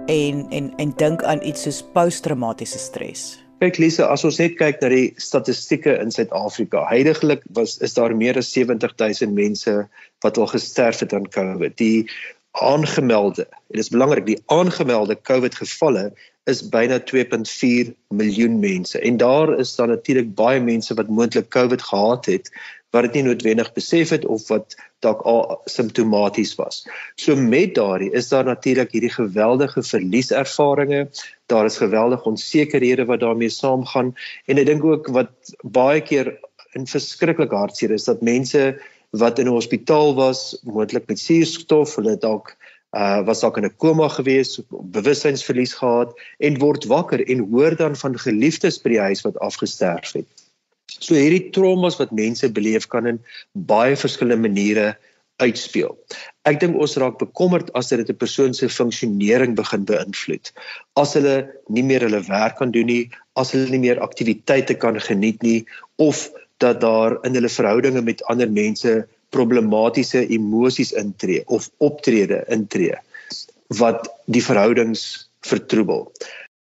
en 0.09 0.47
en 0.49 0.71
en 0.81 0.95
dink 0.97 1.21
aan 1.29 1.43
iets 1.45 1.67
soos 1.69 1.83
posttraumatiese 1.93 2.81
stres? 2.81 3.27
Kyk 3.61 3.77
Lise, 3.77 4.07
as 4.09 4.25
ons 4.25 4.41
net 4.41 4.57
kyk 4.57 4.81
na 4.81 4.89
die 4.89 5.13
statistieke 5.21 5.99
in 6.01 6.15
Suid-Afrika, 6.17 6.87
heidaglik 6.89 7.45
was 7.53 7.77
is 7.85 7.93
daar 7.93 8.17
meer 8.17 8.41
as 8.41 8.49
70000 8.57 9.37
mense 9.37 9.75
wat 10.25 10.41
al 10.41 10.49
gesterf 10.49 11.05
het 11.05 11.13
aan 11.13 11.29
COVID. 11.29 11.77
Die 11.77 12.09
aangemelde, 12.57 13.45
en 13.45 13.77
dit 13.77 13.85
is 13.85 13.93
belangrik, 13.93 14.25
die 14.33 14.41
aangemelde 14.49 15.21
COVID 15.29 15.61
gevalle 15.61 16.07
is 16.47 16.63
byna 16.71 17.01
2.4 17.03 17.93
miljoen 18.15 18.59
mense 18.63 18.99
en 18.99 19.17
daar 19.19 19.59
is 19.59 19.75
dan 19.75 19.89
natuurlik 19.89 20.35
baie 20.39 20.61
mense 20.63 20.95
wat 20.95 21.09
moontlik 21.09 21.49
COVID 21.51 21.83
gehad 21.83 22.27
het 22.31 22.51
wat 22.95 23.09
dit 23.09 23.19
nie 23.19 23.27
noodwendig 23.27 23.73
besef 23.77 24.13
het 24.15 24.25
of 24.25 24.47
wat 24.49 24.77
dalk 25.05 25.21
al 25.29 25.61
simptomaties 25.69 26.55
was. 26.57 26.85
So 27.21 27.37
met 27.37 27.75
daardie 27.75 28.13
is 28.17 28.31
daar 28.33 28.47
natuurlik 28.47 28.95
hierdie 28.95 29.13
geweldige 29.13 29.83
verlieservarings. 29.83 31.25
Daar 31.51 31.69
is 31.69 31.77
geweldige 31.83 32.31
onsekerhede 32.31 33.05
wat 33.11 33.21
daarmee 33.21 33.53
saamgaan 33.53 34.15
en 34.47 34.63
ek 34.63 34.71
dink 34.71 34.85
ook 34.85 35.11
wat 35.19 35.57
baie 35.63 36.01
keer 36.01 36.37
in 36.79 36.87
verskriklik 36.87 37.53
hartseer 37.53 37.93
is 37.97 38.07
dat 38.09 38.23
mense 38.23 38.77
wat 39.11 39.39
in 39.39 39.47
'n 39.47 39.55
hospitaal 39.55 40.15
was, 40.15 40.59
moontlik 40.63 41.07
met 41.09 41.19
suurstof, 41.19 41.95
hulle 41.97 42.17
dalk 42.19 42.57
uh 42.93 43.23
was 43.27 43.41
dalk 43.41 43.57
in 43.59 43.65
'n 43.65 43.77
koma 43.77 44.09
gewees, 44.09 44.61
bewustheidsverlies 44.71 45.75
gehad 45.75 46.15
en 46.39 46.59
word 46.59 46.85
wakker 46.85 47.21
en 47.29 47.49
hoor 47.51 47.77
dan 47.77 47.97
van 47.97 48.19
geliefdes 48.19 48.83
by 48.83 48.89
die 48.89 49.05
huis 49.09 49.23
wat 49.23 49.39
afgesterf 49.39 50.13
het. 50.13 50.27
So 50.87 51.15
hierdie 51.15 51.51
traumas 51.51 51.99
wat 51.99 52.13
mense 52.13 52.49
beleef 52.53 52.87
kan 52.89 53.07
in 53.07 53.21
baie 53.53 53.97
verskillende 53.97 54.49
maniere 54.49 54.97
uitspeel. 55.43 55.93
Ek 56.49 56.61
dink 56.63 56.79
ons 56.81 56.97
raak 56.97 57.19
bekommerd 57.21 57.73
as 57.77 57.89
dit 57.89 58.09
'n 58.09 58.17
persoon 58.17 58.55
se 58.55 58.69
funksionering 58.69 59.57
begin 59.57 59.85
beïnvloed. 59.85 60.53
As 60.97 61.15
hulle 61.15 61.53
nie 61.69 61.83
meer 61.83 62.01
hulle 62.01 62.23
werk 62.29 62.57
kan 62.57 62.71
doen 62.71 62.87
nie, 62.87 63.11
as 63.37 63.53
hulle 63.53 63.69
nie 63.71 63.85
meer 63.85 64.01
aktiwiteite 64.01 64.75
kan 64.75 65.01
geniet 65.01 65.43
nie 65.43 65.67
of 65.99 66.31
dat 66.59 66.81
daar 66.81 67.19
in 67.25 67.35
hulle 67.35 67.49
verhoudinge 67.49 68.03
met 68.03 68.25
ander 68.25 68.49
mense 68.49 69.07
problematiese 69.35 70.27
emosies 70.29 70.93
intree 70.93 71.43
of 71.47 71.71
optrede 71.79 72.45
intree 72.53 72.95
wat 73.81 74.07
die 74.31 74.43
verhoudings 74.45 75.27
vertroebel. 75.47 76.07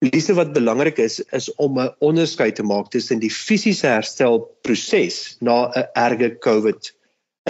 Lise 0.03 0.35
wat 0.35 0.53
belangrik 0.53 0.99
is 0.99 1.21
is 1.31 1.49
om 1.57 1.79
'n 1.79 1.95
onderskeid 2.01 2.57
te 2.57 2.63
maak 2.63 2.91
tussen 2.91 3.19
die 3.19 3.31
fisiese 3.31 3.87
herstelproses 3.87 5.37
na 5.41 5.71
'n 5.71 5.87
erge 5.95 6.39
COVID 6.39 6.93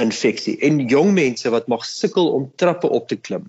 infeksie 0.00 0.56
en 0.64 0.88
jong 0.88 1.12
mense 1.12 1.50
wat 1.52 1.68
mag 1.68 1.84
sukkel 1.84 2.30
om 2.32 2.52
trappe 2.56 2.88
op 2.88 3.08
te 3.08 3.16
klim 3.16 3.44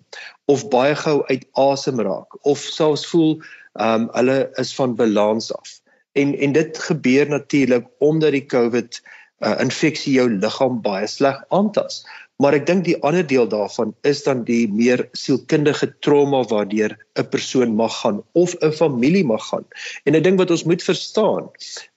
of 0.51 0.67
baie 0.69 0.95
gou 0.95 1.23
uit 1.29 1.45
asem 1.55 1.99
raak 1.99 2.35
of 2.41 2.59
selfs 2.59 3.05
voel 3.11 3.39
um, 3.79 4.09
hulle 4.13 4.51
is 4.61 4.73
van 4.75 4.95
balans 4.95 5.51
af. 5.55 5.79
En 6.13 6.35
en 6.37 6.51
dit 6.51 6.77
gebeur 6.77 7.29
natuurlik 7.29 7.87
omdat 7.97 8.31
die 8.31 8.45
COVID 8.45 9.01
uh, 9.43 9.55
infeksie 9.61 10.15
jou 10.17 10.27
liggaam 10.29 10.81
baie 10.81 11.07
sleg 11.07 11.39
aantas. 11.49 12.03
Maar 12.41 12.57
ek 12.57 12.65
dink 12.65 12.85
die 12.87 12.95
ander 13.05 13.25
deel 13.29 13.45
daarvan 13.47 13.91
is 14.09 14.23
dan 14.25 14.41
die 14.47 14.65
meer 14.67 15.05
sielkundige 15.15 15.91
trauma 16.05 16.41
waardeur 16.49 16.95
'n 17.19 17.27
persoon 17.35 17.75
mag 17.77 17.93
gaan 18.01 18.23
of 18.33 18.55
'n 18.61 18.71
familie 18.71 19.23
mag 19.23 19.45
gaan. 19.49 19.65
En 20.05 20.15
ek 20.15 20.23
dink 20.23 20.41
wat 20.41 20.51
ons 20.51 20.65
moet 20.65 20.83
verstaan 20.83 21.49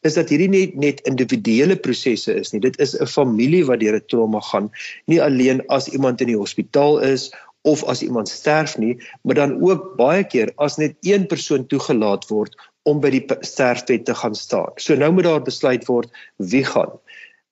is 0.02 0.14
dat 0.14 0.28
hierdie 0.28 0.52
nie 0.52 0.72
net 0.76 1.00
individuele 1.08 1.76
prosesse 1.76 2.34
is 2.34 2.52
nie. 2.52 2.60
Dit 2.60 2.78
is 2.78 2.94
'n 3.00 3.06
familie 3.06 3.64
wat 3.64 3.80
deur 3.80 3.96
'n 3.96 4.06
trauma 4.06 4.40
gaan, 4.40 4.70
nie 5.06 5.22
alleen 5.22 5.64
as 5.68 5.88
iemand 5.88 6.20
in 6.20 6.28
die 6.28 6.38
hospitaal 6.38 7.00
is 7.00 7.32
of 7.66 7.82
as 7.84 8.02
iemand 8.02 8.28
sterf 8.28 8.78
nie, 8.78 8.94
maar 9.22 9.34
dan 9.34 9.58
ook 9.62 9.96
baie 9.96 10.24
keer 10.24 10.52
as 10.56 10.76
net 10.76 10.94
een 11.02 11.26
persoon 11.26 11.66
toegelaat 11.66 12.28
word 12.28 12.54
om 12.86 13.00
by 13.02 13.10
die 13.10 13.24
sterfbed 13.40 14.04
te 14.06 14.14
gaan 14.14 14.34
staan. 14.34 14.70
So 14.76 14.94
nou 14.94 15.10
moet 15.12 15.26
daar 15.26 15.42
besluit 15.42 15.86
word 15.90 16.12
wie 16.36 16.64
gaan. 16.64 16.92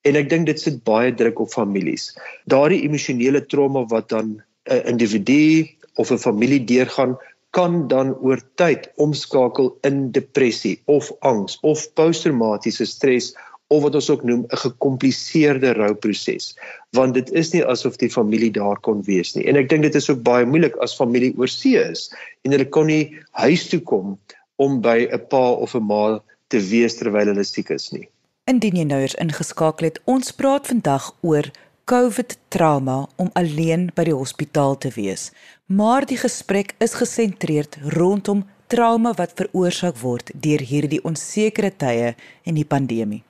En 0.04 0.16
ek 0.16 0.28
dink 0.28 0.46
dit 0.46 0.61
sit 0.61 0.82
baie 0.84 1.14
druk 1.14 1.40
op 1.40 1.52
families. 1.52 2.11
Daardie 2.46 2.82
emosionele 2.84 3.40
trauma 3.46 3.84
wat 3.88 4.08
dan 4.08 4.42
'n 4.68 4.82
individu 4.92 5.68
of 5.96 6.11
'n 6.11 6.18
familie 6.18 6.64
deurgaan, 6.64 7.16
kan 7.54 7.87
dan 7.88 8.14
oor 8.18 8.40
tyd 8.58 8.88
omskakel 8.99 9.70
in 9.87 10.11
depressie 10.11 10.75
of 10.90 11.11
angs 11.23 11.58
of 11.62 11.87
posttraumatiese 11.94 12.87
stres 12.90 13.30
of 13.73 13.84
wat 13.84 13.94
ons 13.99 14.11
ook 14.11 14.25
noem 14.26 14.42
'n 14.42 14.61
gekompliseerde 14.64 15.73
rouproses 15.78 16.54
want 16.99 17.14
dit 17.14 17.30
is 17.42 17.52
nie 17.54 17.62
asof 17.75 17.96
die 18.02 18.11
familie 18.11 18.50
daar 18.50 18.80
kon 18.87 19.02
wees 19.06 19.34
nie 19.37 19.46
en 19.46 19.56
ek 19.56 19.70
dink 19.70 19.87
dit 19.87 19.94
is 19.94 20.11
ook 20.11 20.23
baie 20.26 20.46
moeilik 20.46 20.76
as 20.87 20.96
familie 20.99 21.32
oor 21.38 21.49
see 21.49 21.78
is 21.78 22.11
en 22.42 22.56
hulle 22.56 22.68
kon 22.76 22.90
nie 22.90 23.14
huis 23.44 23.68
toe 23.70 23.80
kom 23.92 24.18
om 24.66 24.80
by 24.82 24.99
'n 25.06 25.23
pa 25.30 25.44
of 25.66 25.75
'n 25.78 25.87
ma 25.87 26.20
te 26.50 26.58
wees 26.58 26.99
terwyl 26.99 27.30
hulle 27.32 27.46
siek 27.46 27.70
is 27.70 27.92
nie 27.92 28.08
Indien 28.44 28.76
jy 28.76 28.84
nou 28.84 28.98
eens 29.00 29.14
ingeskakel 29.16 29.86
het, 29.86 30.02
ons 30.04 30.28
praat 30.36 30.66
vandag 30.68 31.06
oor 31.24 31.46
COVID 31.88 32.36
trauma 32.52 33.08
om 33.16 33.30
alleen 33.40 33.86
by 33.96 34.04
die 34.04 34.16
hospitaal 34.16 34.76
te 34.84 34.90
wees. 34.92 35.32
Maar 35.64 36.04
die 36.04 36.20
gesprek 36.20 36.76
is 36.84 37.00
gesentreerd 37.00 37.80
rondom 37.96 38.44
trauma 38.68 39.16
wat 39.16 39.32
veroorsaak 39.38 39.96
word 40.02 40.28
deur 40.34 40.60
hierdie 40.60 41.00
onsekere 41.08 41.72
tye 41.72 42.12
en 42.44 42.54
die 42.60 42.68
pandemie. 42.68 43.24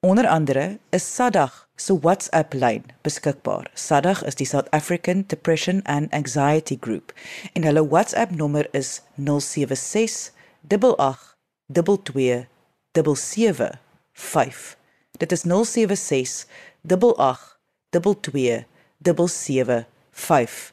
Onder 0.00 0.26
andere 0.28 0.78
is 0.90 1.14
SADAG 1.14 1.68
se 1.76 1.98
WhatsApp 1.98 2.52
lyn 2.52 2.84
beskikbaar. 3.02 3.70
SADAG 3.74 4.24
is 4.26 4.34
die 4.34 4.46
South 4.46 4.70
African 4.70 5.24
Depression 5.26 5.82
and 5.84 6.10
Anxiety 6.10 6.76
Group 6.80 7.12
en 7.52 7.62
hulle 7.62 7.88
WhatsApp 7.88 8.34
nommer 8.34 8.66
is 8.74 9.00
076 9.14 10.32
88 10.68 11.36
22 11.66 12.46
775. 12.92 14.76
Dit 15.18 15.32
is 15.32 15.42
076 15.46 16.46
88 16.82 17.51
22775. 17.96 20.72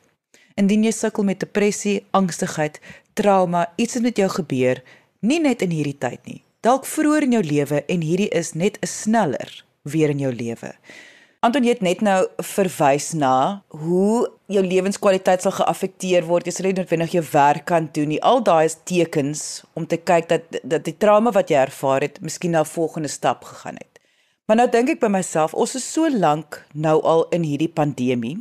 Indien 0.60 0.84
jy 0.84 0.92
sukkel 0.92 1.24
met 1.24 1.40
depressie, 1.40 2.04
angstigheid, 2.12 2.80
trauma, 3.14 3.72
iets 3.76 3.94
het 3.94 4.04
met 4.04 4.18
jou 4.18 4.30
gebeur, 4.30 4.84
nie 5.20 5.40
net 5.40 5.62
in 5.62 5.72
hierdie 5.72 5.98
tyd 6.00 6.26
nie. 6.26 6.44
Dalk 6.66 6.86
vroeër 6.86 7.24
in 7.24 7.32
jou 7.38 7.44
lewe 7.44 7.84
en 7.88 8.02
hierdie 8.04 8.30
is 8.36 8.54
net 8.54 8.78
'n 8.82 8.88
sneller 8.88 9.64
weer 9.84 10.10
in 10.10 10.20
jou 10.20 10.34
lewe. 10.34 10.74
Anton 11.40 11.64
het 11.64 11.80
net 11.80 12.02
nou 12.04 12.26
verwys 12.44 13.14
na 13.16 13.64
hoe 13.68 14.28
jou 14.52 14.64
lewenskwaliteit 14.66 15.42
sal 15.42 15.54
geaffekteer 15.56 16.26
word 16.28 16.50
jy 16.50 16.66
net 16.66 16.82
noodwendig 16.82 17.14
jou 17.16 17.24
werk 17.32 17.66
kan 17.66 17.88
doen 17.96 18.12
nie. 18.12 18.20
Al 18.22 18.44
daai 18.44 18.66
is 18.66 18.76
tekens 18.84 19.64
om 19.74 19.88
te 19.88 19.98
kyk 19.98 20.28
dat 20.28 20.60
dat 20.64 20.84
die 20.84 20.98
trauma 20.98 21.32
wat 21.32 21.50
jy 21.50 21.62
ervaar 21.62 22.02
het, 22.02 22.20
miskien 22.22 22.52
na 22.52 22.60
'n 22.60 22.74
volgende 22.76 23.08
stap 23.08 23.44
gegaan 23.44 23.80
het. 23.80 23.89
Maar 24.50 24.58
nou 24.58 24.70
dink 24.74 24.90
ek 24.90 25.02
by 25.04 25.12
myself, 25.14 25.52
ons 25.54 25.76
is 25.78 25.84
so 25.86 26.10
lank 26.10 26.56
nou 26.74 26.96
al 27.06 27.28
in 27.36 27.44
hierdie 27.46 27.70
pandemie. 27.70 28.40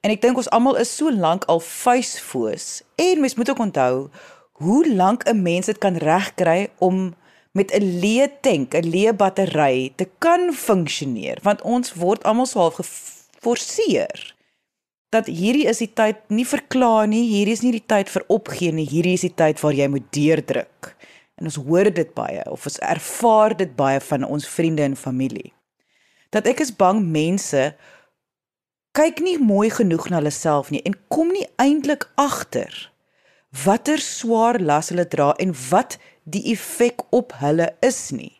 En 0.00 0.08
ek 0.08 0.22
dink 0.22 0.38
ons 0.40 0.48
almal 0.56 0.78
is 0.80 0.88
so 0.88 1.12
lank 1.12 1.44
al 1.52 1.60
vuisfoos. 1.60 2.80
En 2.96 3.20
mens 3.20 3.36
moet 3.36 3.50
ook 3.52 3.60
onthou 3.60 4.08
hoe 4.64 4.82
lank 4.88 5.28
'n 5.28 5.42
mens 5.42 5.68
dit 5.68 5.78
kan 5.78 6.00
regkry 6.00 6.70
om 6.78 7.12
met 7.52 7.68
'n 7.76 8.00
leë 8.00 8.40
tank, 8.40 8.72
'n 8.74 8.88
leë 8.88 9.12
battery 9.12 9.92
te 9.96 10.08
kan 10.18 10.48
funksioneer, 10.54 11.38
want 11.42 11.60
ons 11.60 11.92
word 11.92 12.24
almal 12.24 12.46
so 12.46 12.58
half 12.58 12.80
geforseer 12.80 14.34
dat 15.10 15.26
hierdie 15.26 15.68
is 15.68 15.78
die 15.78 15.92
tyd 15.92 16.16
nie 16.28 16.46
verklaar 16.46 17.06
nie, 17.06 17.28
hierdie 17.28 17.52
is 17.52 17.62
nie 17.62 17.72
die 17.72 17.86
tyd 17.86 18.08
vir 18.08 18.24
opgee 18.28 18.72
nie, 18.72 18.88
hierdie 18.88 19.12
is 19.12 19.20
die 19.20 19.34
tyd 19.34 19.60
waar 19.60 19.74
jy 19.74 19.88
moet 19.88 20.12
deurdruk 20.12 20.96
en 21.42 21.50
ons 21.50 21.58
hoor 21.66 21.90
dit 21.90 22.14
baie 22.14 22.44
of 22.50 22.68
ons 22.70 22.78
ervaar 22.86 23.56
dit 23.58 23.74
baie 23.76 23.98
van 24.00 24.24
ons 24.24 24.46
vriende 24.48 24.86
en 24.86 24.94
familie. 24.96 25.50
Dat 26.30 26.46
ek 26.46 26.62
is 26.62 26.70
bang 26.70 27.02
mense 27.02 27.72
kyk 28.94 29.18
nie 29.24 29.38
mooi 29.42 29.68
genoeg 29.74 30.06
na 30.08 30.20
hulle 30.20 30.32
self 30.32 30.70
nie 30.70 30.84
en 30.86 30.94
kom 31.10 31.34
nie 31.34 31.48
eintlik 31.58 32.06
agter 32.20 32.92
watter 33.64 34.00
swaar 34.00 34.60
las 34.60 34.88
hulle 34.88 35.04
dra 35.08 35.32
en 35.42 35.50
wat 35.70 35.98
die 36.24 36.44
effek 36.54 37.02
op 37.10 37.34
hulle 37.42 37.68
is 37.84 38.10
nie. 38.14 38.32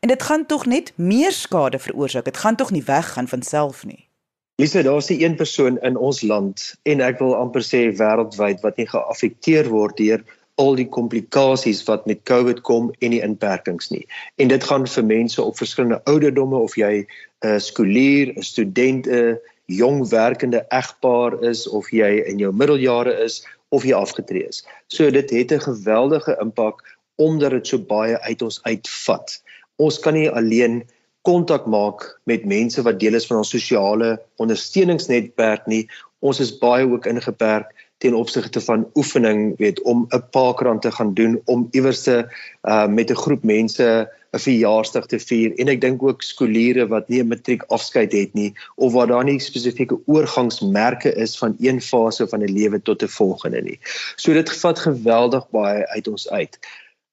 En 0.00 0.08
dit 0.08 0.22
gaan 0.22 0.46
tog 0.46 0.64
net 0.66 0.92
meer 0.96 1.32
skade 1.32 1.78
veroorsaak. 1.78 2.24
Dit 2.24 2.36
gaan 2.36 2.56
tog 2.56 2.70
nie 2.70 2.84
weggaan 2.84 3.28
van 3.28 3.42
self 3.42 3.84
nie. 3.84 4.08
Lise, 4.56 4.82
daar's 4.82 5.08
nie 5.10 5.24
een 5.24 5.36
persoon 5.36 5.78
in 5.82 5.96
ons 5.96 6.22
land 6.22 6.74
en 6.82 7.00
ek 7.02 7.18
wil 7.18 7.34
amper 7.34 7.64
sê 7.66 7.88
wêreldwyd 7.98 8.62
wat 8.62 8.76
nie 8.78 8.86
geaffekteer 8.86 9.68
word 9.72 9.98
deur 9.98 10.22
al 10.62 10.76
die 10.78 10.88
komplikasies 10.88 11.82
wat 11.88 12.06
met 12.06 12.22
COVID 12.30 12.60
kom 12.66 12.92
en 13.00 13.10
die 13.10 13.22
inperkings 13.22 13.90
nie. 13.90 14.04
En 14.38 14.48
dit 14.48 14.64
gaan 14.64 14.86
vir 14.86 15.04
mense 15.04 15.42
op 15.42 15.58
verskillende 15.58 16.00
ouderdomme 16.10 16.56
of 16.56 16.76
jy 16.76 17.02
'n 17.02 17.06
uh, 17.46 17.58
skoolier, 17.58 18.32
'n 18.36 18.42
student, 18.42 19.06
'n 19.06 19.38
jong 19.66 20.08
werkende 20.08 20.64
egpaar 20.68 21.42
is 21.42 21.68
of 21.68 21.90
jy 21.90 22.22
in 22.26 22.38
jou 22.38 22.52
middeljare 22.52 23.12
is 23.24 23.46
of 23.68 23.84
jy 23.84 23.94
afgetree 23.96 24.46
is. 24.48 24.64
So 24.88 25.10
dit 25.10 25.30
het 25.30 25.52
'n 25.52 25.60
geweldige 25.60 26.36
impak 26.40 26.82
omdat 27.16 27.50
dit 27.50 27.66
so 27.66 27.78
baie 27.78 28.20
uit 28.20 28.42
ons 28.42 28.60
uitvat. 28.62 29.42
Ons 29.76 29.98
kan 29.98 30.14
nie 30.14 30.30
alleen 30.30 30.82
kontak 31.22 31.66
maak 31.66 32.20
met 32.24 32.44
mense 32.44 32.82
wat 32.82 33.00
deel 33.00 33.14
is 33.14 33.26
van 33.26 33.36
ons 33.36 33.50
sosiale 33.50 34.20
ondersteuningsnetwerk 34.36 35.66
nie. 35.66 35.88
Ons 36.20 36.40
is 36.40 36.58
baie 36.58 36.86
ook 36.86 37.06
ingeperk 37.06 37.72
ten 38.04 38.14
opsigte 38.14 38.60
van 38.60 38.84
oefening 39.00 39.54
weet 39.58 39.80
om 39.82 40.04
'n 40.08 40.22
parkrun 40.30 40.80
te 40.80 40.92
gaan 40.92 41.14
doen 41.14 41.40
om 41.44 41.68
iewers 41.70 42.02
te 42.02 42.16
uh, 42.62 42.86
met 42.86 43.10
'n 43.10 43.22
groep 43.24 43.42
mense 43.42 43.88
'n 44.34 44.42
verjaarsdag 44.46 45.06
te 45.06 45.18
vier 45.18 45.54
en 45.62 45.70
ek 45.72 45.80
dink 45.80 46.02
ook 46.02 46.22
skooliere 46.22 46.86
wat 46.90 47.08
nie 47.08 47.22
'n 47.22 47.30
matriek 47.32 47.64
afskeid 47.76 48.12
het 48.12 48.34
nie 48.34 48.52
of 48.76 48.92
waar 48.92 49.06
daar 49.06 49.24
nie 49.24 49.38
spesifieke 49.40 49.98
oorgangsmerke 50.06 51.14
is 51.26 51.38
van 51.38 51.56
een 51.60 51.80
fase 51.80 52.28
van 52.28 52.42
'n 52.42 52.52
lewe 52.52 52.82
tot 52.82 53.02
'n 53.02 53.14
volgende 53.16 53.62
nie. 53.62 53.78
So 54.16 54.32
dit 54.32 54.52
vat 54.62 54.78
geweldig 54.78 55.50
baie 55.50 55.86
uit 55.96 56.08
ons 56.08 56.30
uit. 56.30 56.58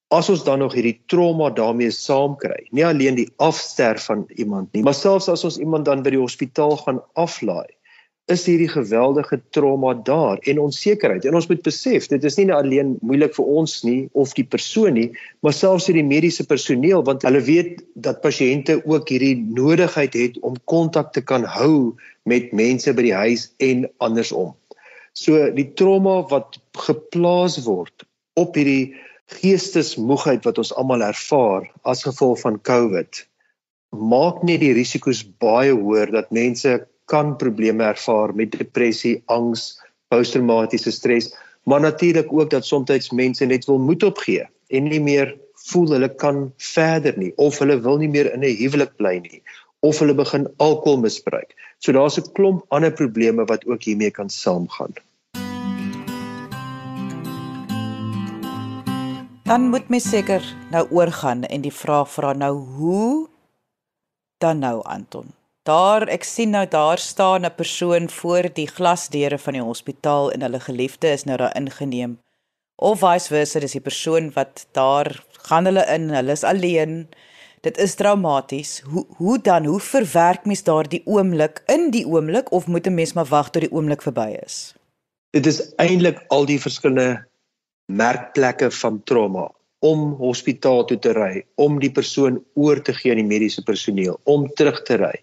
As 0.08 0.28
ons 0.28 0.44
dan 0.44 0.58
nog 0.58 0.74
hierdie 0.74 1.00
trauma 1.06 1.50
daarmee 1.50 1.90
saamkry, 1.90 2.66
nie 2.70 2.84
alleen 2.86 3.14
die 3.14 3.32
afsterf 3.36 4.04
van 4.04 4.26
iemand 4.36 4.72
nie, 4.72 4.82
maar 4.82 4.94
selfs 4.94 5.28
as 5.28 5.44
ons 5.44 5.58
iemand 5.58 5.84
dan 5.84 6.02
by 6.02 6.10
die 6.10 6.20
hospitaal 6.20 6.76
gaan 6.76 7.00
aflaai, 7.14 7.72
is 8.30 8.44
hierdie 8.46 8.70
geweldige 8.70 9.40
trauma 9.50 9.94
daar 9.94 10.38
en 10.46 10.60
onsekerheid. 10.62 11.24
En 11.26 11.34
ons 11.34 11.48
moet 11.50 11.62
besef, 11.62 12.06
dit 12.08 12.24
is 12.24 12.36
nie 12.38 12.52
alleen 12.54 12.94
moeilik 13.02 13.34
vir 13.34 13.50
ons 13.58 13.74
nie 13.86 14.08
of 14.12 14.34
die 14.38 14.46
persoon 14.46 14.94
nie, 14.94 15.08
maar 15.42 15.56
selfs 15.56 15.88
vir 15.90 15.98
die 15.98 16.06
mediese 16.06 16.46
personeel 16.46 17.02
want 17.06 17.26
hulle 17.26 17.42
weet 17.42 17.82
dat 17.94 18.22
pasiënte 18.22 18.78
ook 18.86 19.10
hierdie 19.10 19.34
nodigheid 19.42 20.14
het 20.14 20.38
om 20.46 20.60
kontak 20.70 21.12
te 21.16 21.24
kan 21.26 21.44
hou 21.58 21.94
met 22.30 22.54
mense 22.54 22.94
by 22.94 23.08
die 23.08 23.16
huis 23.16 23.48
en 23.58 23.88
andersom. 23.98 24.54
So 25.18 25.50
die 25.52 25.72
trauma 25.76 26.22
wat 26.30 26.60
geplaas 26.86 27.58
word 27.66 28.06
op 28.38 28.54
hierdie 28.56 28.94
geestesmoegheid 29.32 30.46
wat 30.46 30.62
ons 30.62 30.72
almal 30.78 31.02
ervaar 31.04 31.66
as 31.88 32.06
gevolg 32.06 32.40
van 32.44 32.60
COVID 32.62 33.24
maak 33.92 34.40
net 34.46 34.62
die 34.62 34.72
risiko's 34.76 35.20
baie 35.42 35.74
hoër 35.76 36.12
dat 36.14 36.32
mense 36.32 36.78
kan 37.04 37.36
probleme 37.36 37.84
ervaar 37.84 38.34
met 38.34 38.52
depressie, 38.52 39.22
angs, 39.26 39.80
posttraumatiese 40.08 40.92
stres, 40.92 41.32
maar 41.64 41.80
natuurlik 41.80 42.32
ook 42.32 42.50
dat 42.50 42.66
soms 42.66 43.10
mense 43.10 43.44
net 43.44 43.64
wil 43.64 43.78
moed 43.78 44.02
opgee 44.02 44.46
en 44.68 44.88
nie 44.88 45.00
meer 45.00 45.36
voel 45.68 45.92
hulle 45.94 46.08
kan 46.08 46.52
verder 46.58 47.18
nie 47.18 47.32
of 47.36 47.58
hulle 47.62 47.78
wil 47.80 47.98
nie 47.98 48.08
meer 48.08 48.32
in 48.32 48.42
'n 48.44 48.56
huwelik 48.56 48.96
bly 48.96 49.18
nie 49.18 49.42
of 49.82 49.98
hulle 49.98 50.14
begin 50.14 50.46
alkohol 50.56 51.00
misbruik. 51.02 51.54
So 51.78 51.92
daar's 51.92 52.18
'n 52.18 52.32
klomp 52.32 52.64
ander 52.68 52.92
probleme 52.92 53.44
wat 53.44 53.66
ook 53.66 53.82
hiermee 53.82 54.10
kan 54.10 54.30
saamgaan. 54.30 54.94
Dan 59.44 59.68
moet 59.68 59.88
mens 59.88 60.08
seker 60.08 60.42
nou 60.70 60.86
oorgaan 60.90 61.44
en 61.44 61.60
die 61.60 61.72
vraag 61.72 62.10
vra 62.10 62.32
nou 62.32 62.56
hoe 62.56 63.28
dan 64.38 64.58
nou 64.58 64.82
Anton? 64.82 65.41
Daar 65.62 66.08
ek 66.10 66.24
sien 66.26 66.50
nou 66.50 66.64
daar 66.66 66.98
staan 66.98 67.44
'n 67.46 67.54
persoon 67.54 68.10
voor 68.10 68.50
die 68.52 68.66
glasdeure 68.66 69.38
van 69.38 69.52
die 69.52 69.62
hospitaal 69.62 70.32
en 70.32 70.42
hulle 70.42 70.60
geliefde 70.60 71.08
is 71.08 71.24
nou 71.24 71.36
daar 71.36 71.56
ingeneem. 71.56 72.18
Of 72.76 72.98
vice 72.98 73.28
versa, 73.28 73.60
dis 73.60 73.72
die 73.72 73.80
persoon 73.80 74.32
wat 74.34 74.66
daar 74.72 75.24
gaan 75.30 75.64
hulle 75.64 75.86
in, 75.86 76.10
hulle 76.10 76.32
is 76.32 76.44
alleen. 76.44 77.08
Dit 77.60 77.78
is 77.78 77.94
traumaties. 77.94 78.80
Hoe 78.80 79.06
hoe 79.16 79.38
dan 79.38 79.64
hoe 79.64 79.80
verwerk 79.80 80.44
mens 80.44 80.62
daardie 80.62 81.02
oomblik 81.04 81.62
in 81.66 81.90
die 81.90 82.06
oomblik 82.06 82.52
of 82.52 82.66
moet 82.66 82.86
'n 82.86 82.94
mens 82.94 83.12
maar 83.12 83.30
wag 83.30 83.50
tot 83.50 83.62
die 83.62 83.72
oomblik 83.72 84.02
verby 84.02 84.36
is? 84.44 84.74
Dit 85.30 85.46
is 85.46 85.74
eintlik 85.76 86.24
al 86.28 86.44
die 86.46 86.60
verskillende 86.60 87.24
merkplekke 87.86 88.70
van 88.70 89.02
trauma 89.04 89.50
om 89.78 90.12
hospitaal 90.12 90.84
toe 90.84 90.98
te 90.98 91.12
ry, 91.12 91.44
om 91.54 91.80
die 91.80 91.90
persoon 91.90 92.44
oor 92.54 92.82
te 92.82 92.94
gee 92.94 93.10
aan 93.10 93.16
die 93.16 93.26
mediese 93.26 93.62
personeel, 93.62 94.20
om 94.24 94.46
terug 94.54 94.82
te 94.82 94.94
ry 94.94 95.22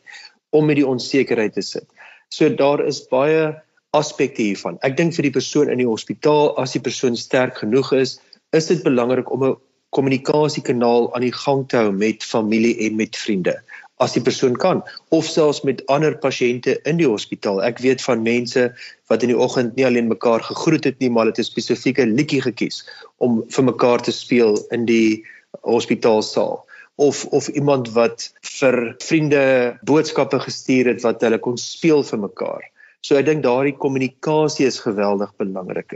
om 0.49 0.65
met 0.65 0.79
die 0.79 0.87
onsekerheid 0.87 1.53
te 1.53 1.61
sit. 1.61 1.85
So 2.29 2.49
daar 2.49 2.85
is 2.85 3.01
baie 3.09 3.55
aspekte 3.97 4.41
hiervan. 4.41 4.77
Ek 4.85 4.97
dink 4.97 5.15
vir 5.17 5.29
die 5.29 5.35
persoon 5.37 5.69
in 5.73 5.81
die 5.81 5.89
hospitaal, 5.89 6.53
as 6.61 6.75
die 6.77 6.83
persoon 6.83 7.17
sterk 7.17 7.57
genoeg 7.63 7.91
is, 7.97 8.19
is 8.53 8.69
dit 8.69 8.83
belangrik 8.85 9.31
om 9.33 9.45
'n 9.45 9.57
kommunikasiekanaal 9.89 11.13
aan 11.15 11.25
die 11.25 11.33
gang 11.33 11.67
te 11.69 11.77
hou 11.77 11.91
met 11.91 12.23
familie 12.23 12.77
en 12.85 12.95
met 12.95 13.17
vriende 13.17 13.55
as 13.99 14.13
die 14.15 14.23
persoon 14.23 14.55
kan 14.55 14.83
of 15.09 15.25
selfs 15.27 15.63
met 15.67 15.81
ander 15.91 16.15
pasiënte 16.15 16.77
in 16.87 16.99
die 17.01 17.07
hospitaal. 17.07 17.59
Ek 17.63 17.81
weet 17.83 18.01
van 18.01 18.23
mense 18.23 18.69
wat 19.11 19.23
in 19.23 19.33
die 19.33 19.39
oggend 19.39 19.75
nie 19.75 19.85
alleen 19.85 20.07
mekaar 20.07 20.43
gegroet 20.45 20.87
het 20.87 20.99
nie, 20.99 21.09
maar 21.09 21.25
hulle 21.25 21.35
het 21.35 21.39
'n 21.43 21.51
spesifieke 21.51 22.05
liedjie 22.05 22.41
gekies 22.41 22.85
om 23.17 23.43
vir 23.49 23.63
mekaar 23.63 24.01
te 24.01 24.11
speel 24.11 24.55
in 24.71 24.85
die 24.85 25.25
hospitaalsaal 25.63 26.65
of 26.99 27.25
of 27.31 27.47
iemand 27.47 27.91
wat 27.95 28.27
vir 28.59 28.77
vriende 29.03 29.43
boodskappe 29.87 30.39
gestuur 30.43 30.91
het 30.93 31.03
wat 31.05 31.23
hulle 31.23 31.39
kon 31.39 31.57
speel 31.57 32.03
vir 32.03 32.19
mekaar. 32.25 32.63
So 33.01 33.15
ek 33.15 33.29
dink 33.29 33.45
daardie 33.45 33.77
kommunikasie 33.79 34.67
is 34.67 34.81
geweldig 34.83 35.31
belangrik. 35.39 35.95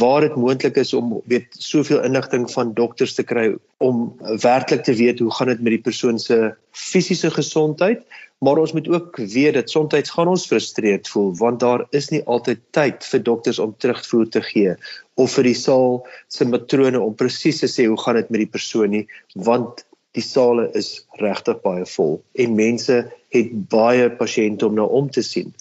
Waar 0.00 0.26
dit 0.26 0.38
moontlik 0.38 0.78
is 0.82 0.90
om 0.94 1.20
weet 1.30 1.54
soveel 1.54 2.02
inligting 2.06 2.48
van 2.50 2.74
dokters 2.74 3.14
te 3.14 3.22
kry 3.26 3.52
om 3.78 4.08
werklik 4.42 4.82
te 4.86 4.94
weet 4.98 5.22
hoe 5.22 5.30
gaan 5.38 5.52
dit 5.52 5.62
met 5.62 5.76
die 5.76 5.84
persoon 5.86 6.18
se 6.18 6.40
fisiese 6.74 7.30
gesondheid, 7.30 8.02
maar 8.40 8.58
ons 8.58 8.72
moet 8.72 8.88
ook 8.88 9.16
weet 9.16 9.54
dat 9.54 9.70
soms 9.70 10.10
gaan 10.10 10.28
ons 10.32 10.46
frustreerd 10.46 11.08
voel 11.08 11.30
want 11.36 11.60
daar 11.60 11.84
is 11.90 12.08
nie 12.10 12.22
altyd 12.24 12.62
tyd 12.74 13.04
vir 13.12 13.22
dokters 13.22 13.58
om 13.62 13.74
terugvoer 13.78 14.28
te 14.32 14.42
gee 14.42 14.74
of 15.14 15.34
vir 15.36 15.50
die 15.50 15.58
saal 15.58 16.00
se 16.28 16.48
matrone 16.48 17.00
om 17.00 17.14
presies 17.14 17.60
te 17.60 17.68
sê 17.68 17.86
hoe 17.86 18.00
gaan 18.00 18.16
dit 18.16 18.30
met 18.30 18.44
die 18.46 18.52
persoon 18.56 18.90
nie 18.96 19.04
want 19.34 19.84
die 20.18 20.24
sale 20.24 20.66
is 20.78 21.04
regtig 21.20 21.60
baie 21.62 21.86
vol 21.86 22.18
en 22.42 22.56
mense 22.58 22.96
het 23.34 23.50
baie 23.72 24.08
pasiënte 24.18 24.66
om 24.66 24.74
na 24.78 24.84
om 24.84 25.10
te 25.10 25.22
sien. 25.22 25.52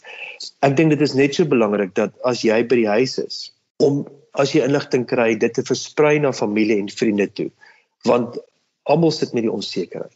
Ek 0.65 0.75
dink 0.77 0.93
dit 0.95 1.01
is 1.05 1.15
net 1.17 1.37
so 1.37 1.45
belangrik 1.45 1.93
dat 1.99 2.15
as 2.25 2.41
jy 2.45 2.61
by 2.65 2.81
die 2.81 2.89
huis 2.89 3.19
is 3.21 3.41
om 3.83 4.05
as 4.41 4.53
jy 4.55 4.63
inligting 4.65 5.05
kry 5.09 5.33
dit 5.39 5.53
te 5.53 5.65
versprei 5.65 6.17
na 6.21 6.31
familie 6.35 6.79
en 6.81 6.89
vriende 6.89 7.29
toe 7.37 7.49
want 8.07 8.37
almal 8.89 9.13
sit 9.13 9.35
met 9.35 9.45
die 9.45 9.53
onsekerheid 9.53 10.15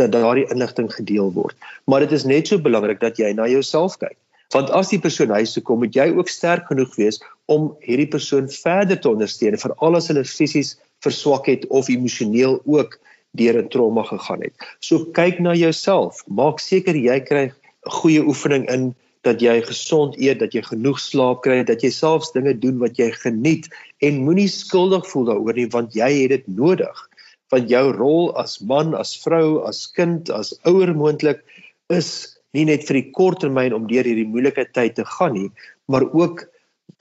dat 0.00 0.12
daardie 0.14 0.46
inligting 0.52 0.88
gedeel 0.92 1.32
word. 1.36 1.56
Maar 1.84 2.06
dit 2.06 2.12
is 2.16 2.24
net 2.24 2.48
so 2.48 2.60
belangrik 2.62 3.00
dat 3.00 3.18
jy 3.20 3.32
na 3.36 3.48
jouself 3.50 3.98
kyk. 4.00 4.16
Want 4.54 4.70
as 4.74 4.90
die 4.90 4.98
persoon 4.98 5.30
huis 5.34 5.52
toe 5.54 5.62
kom, 5.62 5.82
moet 5.84 5.94
jy 5.94 6.08
ook 6.16 6.30
sterk 6.32 6.66
genoeg 6.70 6.94
wees 6.98 7.20
om 7.52 7.70
hierdie 7.84 8.08
persoon 8.10 8.48
verder 8.50 8.98
te 8.98 9.10
ondersteun, 9.10 9.58
veral 9.60 9.98
as 9.98 10.08
hulle 10.10 10.24
fisies 10.26 10.74
verswak 11.04 11.46
het 11.50 11.66
of 11.68 11.90
emosioneel 11.92 12.58
ook 12.64 12.96
deur 13.38 13.58
'n 13.62 13.68
trauma 13.68 14.02
gegaan 14.02 14.42
het. 14.42 14.54
So 14.80 15.04
kyk 15.04 15.40
na 15.40 15.54
jouself, 15.54 16.24
maak 16.28 16.60
seker 16.60 16.94
jy 16.94 17.20
kry 17.20 17.52
goeie 17.86 18.22
oefening 18.26 18.68
in 18.70 18.94
dat 19.22 19.40
jy 19.40 19.60
gesond 19.62 20.16
eet, 20.16 20.40
dat 20.40 20.54
jy 20.56 20.62
genoeg 20.64 20.98
slaap 21.00 21.42
kry, 21.44 21.62
dat 21.64 21.82
jy 21.84 21.90
selfs 21.92 22.32
dinge 22.32 22.54
doen 22.58 22.78
wat 22.80 22.96
jy 22.96 23.10
geniet 23.12 23.68
en 24.00 24.24
moenie 24.24 24.48
skuldig 24.48 25.06
voel 25.06 25.28
daaroor 25.28 25.54
nie 25.54 25.68
want 25.68 25.94
jy 25.94 26.10
het 26.22 26.30
dit 26.30 26.48
nodig. 26.48 27.06
Want 27.50 27.68
jou 27.68 27.92
rol 27.92 28.30
as 28.38 28.60
man, 28.60 28.94
as 28.94 29.16
vrou, 29.16 29.60
as 29.66 29.86
kind, 29.86 30.30
as 30.30 30.54
ouer 30.64 30.94
moontlik 30.94 31.42
is 31.90 32.38
nie 32.54 32.64
net 32.64 32.86
vir 32.88 33.02
die 33.02 33.10
kort 33.12 33.42
termyn 33.42 33.74
om 33.74 33.88
deur 33.90 34.06
hierdie 34.06 34.28
moeilike 34.28 34.64
tyd 34.74 34.96
te 34.96 35.04
gaan 35.04 35.34
nie, 35.36 35.50
maar 35.90 36.06
ook 36.06 36.46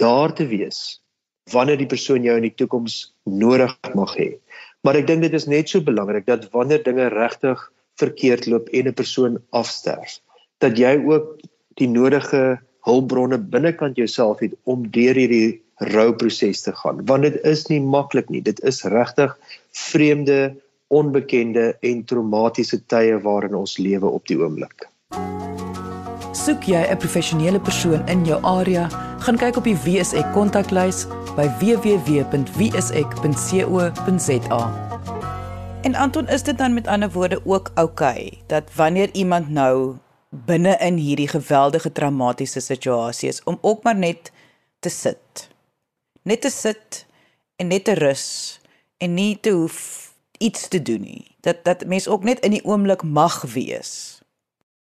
daar 0.01 0.33
te 0.35 0.45
wees 0.49 0.99
wanneer 1.53 1.79
die 1.79 1.89
persoon 1.89 2.25
jou 2.25 2.35
in 2.37 2.45
die 2.45 2.53
toekoms 2.53 2.99
nodig 3.25 3.73
mag 3.97 4.11
hê. 4.17 4.35
Maar 4.81 5.01
ek 5.01 5.07
dink 5.09 5.25
dit 5.25 5.35
is 5.35 5.47
net 5.51 5.69
so 5.69 5.83
belangrik 5.83 6.25
dat 6.29 6.47
wanneer 6.55 6.83
dinge 6.83 7.09
regtig 7.11 7.59
verkeerd 7.99 8.47
loop 8.47 8.69
en 8.71 8.87
'n 8.87 8.93
persoon 8.93 9.39
afsterf, 9.51 10.19
dat 10.63 10.77
jy 10.77 10.95
ook 11.03 11.39
die 11.75 11.87
nodige 11.87 12.59
hulpbronne 12.87 13.37
binnekant 13.37 13.97
jouself 13.97 14.39
het 14.39 14.55
om 14.63 14.87
deur 14.91 15.15
hierdie 15.15 15.61
rouproses 15.79 16.61
te 16.61 16.73
gaan. 16.75 17.05
Want 17.05 17.23
dit 17.23 17.43
is 17.43 17.67
nie 17.67 17.81
maklik 17.81 18.29
nie. 18.29 18.41
Dit 18.41 18.59
is 18.63 18.83
regtig 18.83 19.37
vreemde, 19.71 20.55
onbekende 20.87 21.77
en 21.81 22.03
traumatiese 22.03 22.81
tye 22.85 23.19
waarin 23.21 23.55
ons 23.55 23.77
lewe 23.77 24.07
op 24.07 24.27
die 24.27 24.39
oomblik. 24.39 24.89
Soek 26.39 26.63
jy 26.63 26.79
'n 26.87 26.97
professionele 26.97 27.59
persoon 27.59 28.07
in 28.07 28.25
jou 28.25 28.39
area, 28.43 28.87
gaan 29.19 29.37
kyk 29.37 29.57
op 29.57 29.63
die 29.63 29.75
WSE 29.75 30.23
kontaklys 30.33 31.07
by 31.35 31.47
www.wsek.co.za. 31.59 32.21
En 35.81 35.95
Anton, 35.95 36.27
is 36.27 36.43
dit 36.43 36.57
dan 36.57 36.73
met 36.73 36.87
ander 36.87 37.11
woorde 37.11 37.41
ook 37.45 37.71
oukei 37.75 38.25
okay, 38.25 38.41
dat 38.47 38.63
wanneer 38.75 39.09
iemand 39.13 39.49
nou 39.49 39.95
binne 40.29 40.77
in 40.79 40.95
hierdie 40.95 41.27
geweldige 41.27 41.91
traumatiese 41.91 42.59
situasie 42.59 43.29
is 43.29 43.43
om 43.43 43.57
ook 43.61 43.83
maar 43.83 43.95
net 43.95 44.31
te 44.79 44.89
sit. 44.89 45.49
Net 46.21 46.41
te 46.41 46.49
sit 46.49 47.05
en 47.55 47.67
net 47.67 47.83
te 47.83 47.93
rus 47.93 48.59
en 48.97 49.13
nie 49.13 49.39
te 49.39 49.49
hoef 49.49 50.11
iets 50.37 50.67
te 50.67 50.81
doen 50.81 51.01
nie. 51.01 51.35
Dat 51.41 51.63
dat 51.63 51.85
mens 51.85 52.07
ook 52.07 52.23
net 52.23 52.39
in 52.39 52.51
die 52.51 52.65
oomblik 52.65 53.03
mag 53.03 53.41
wees. 53.41 54.18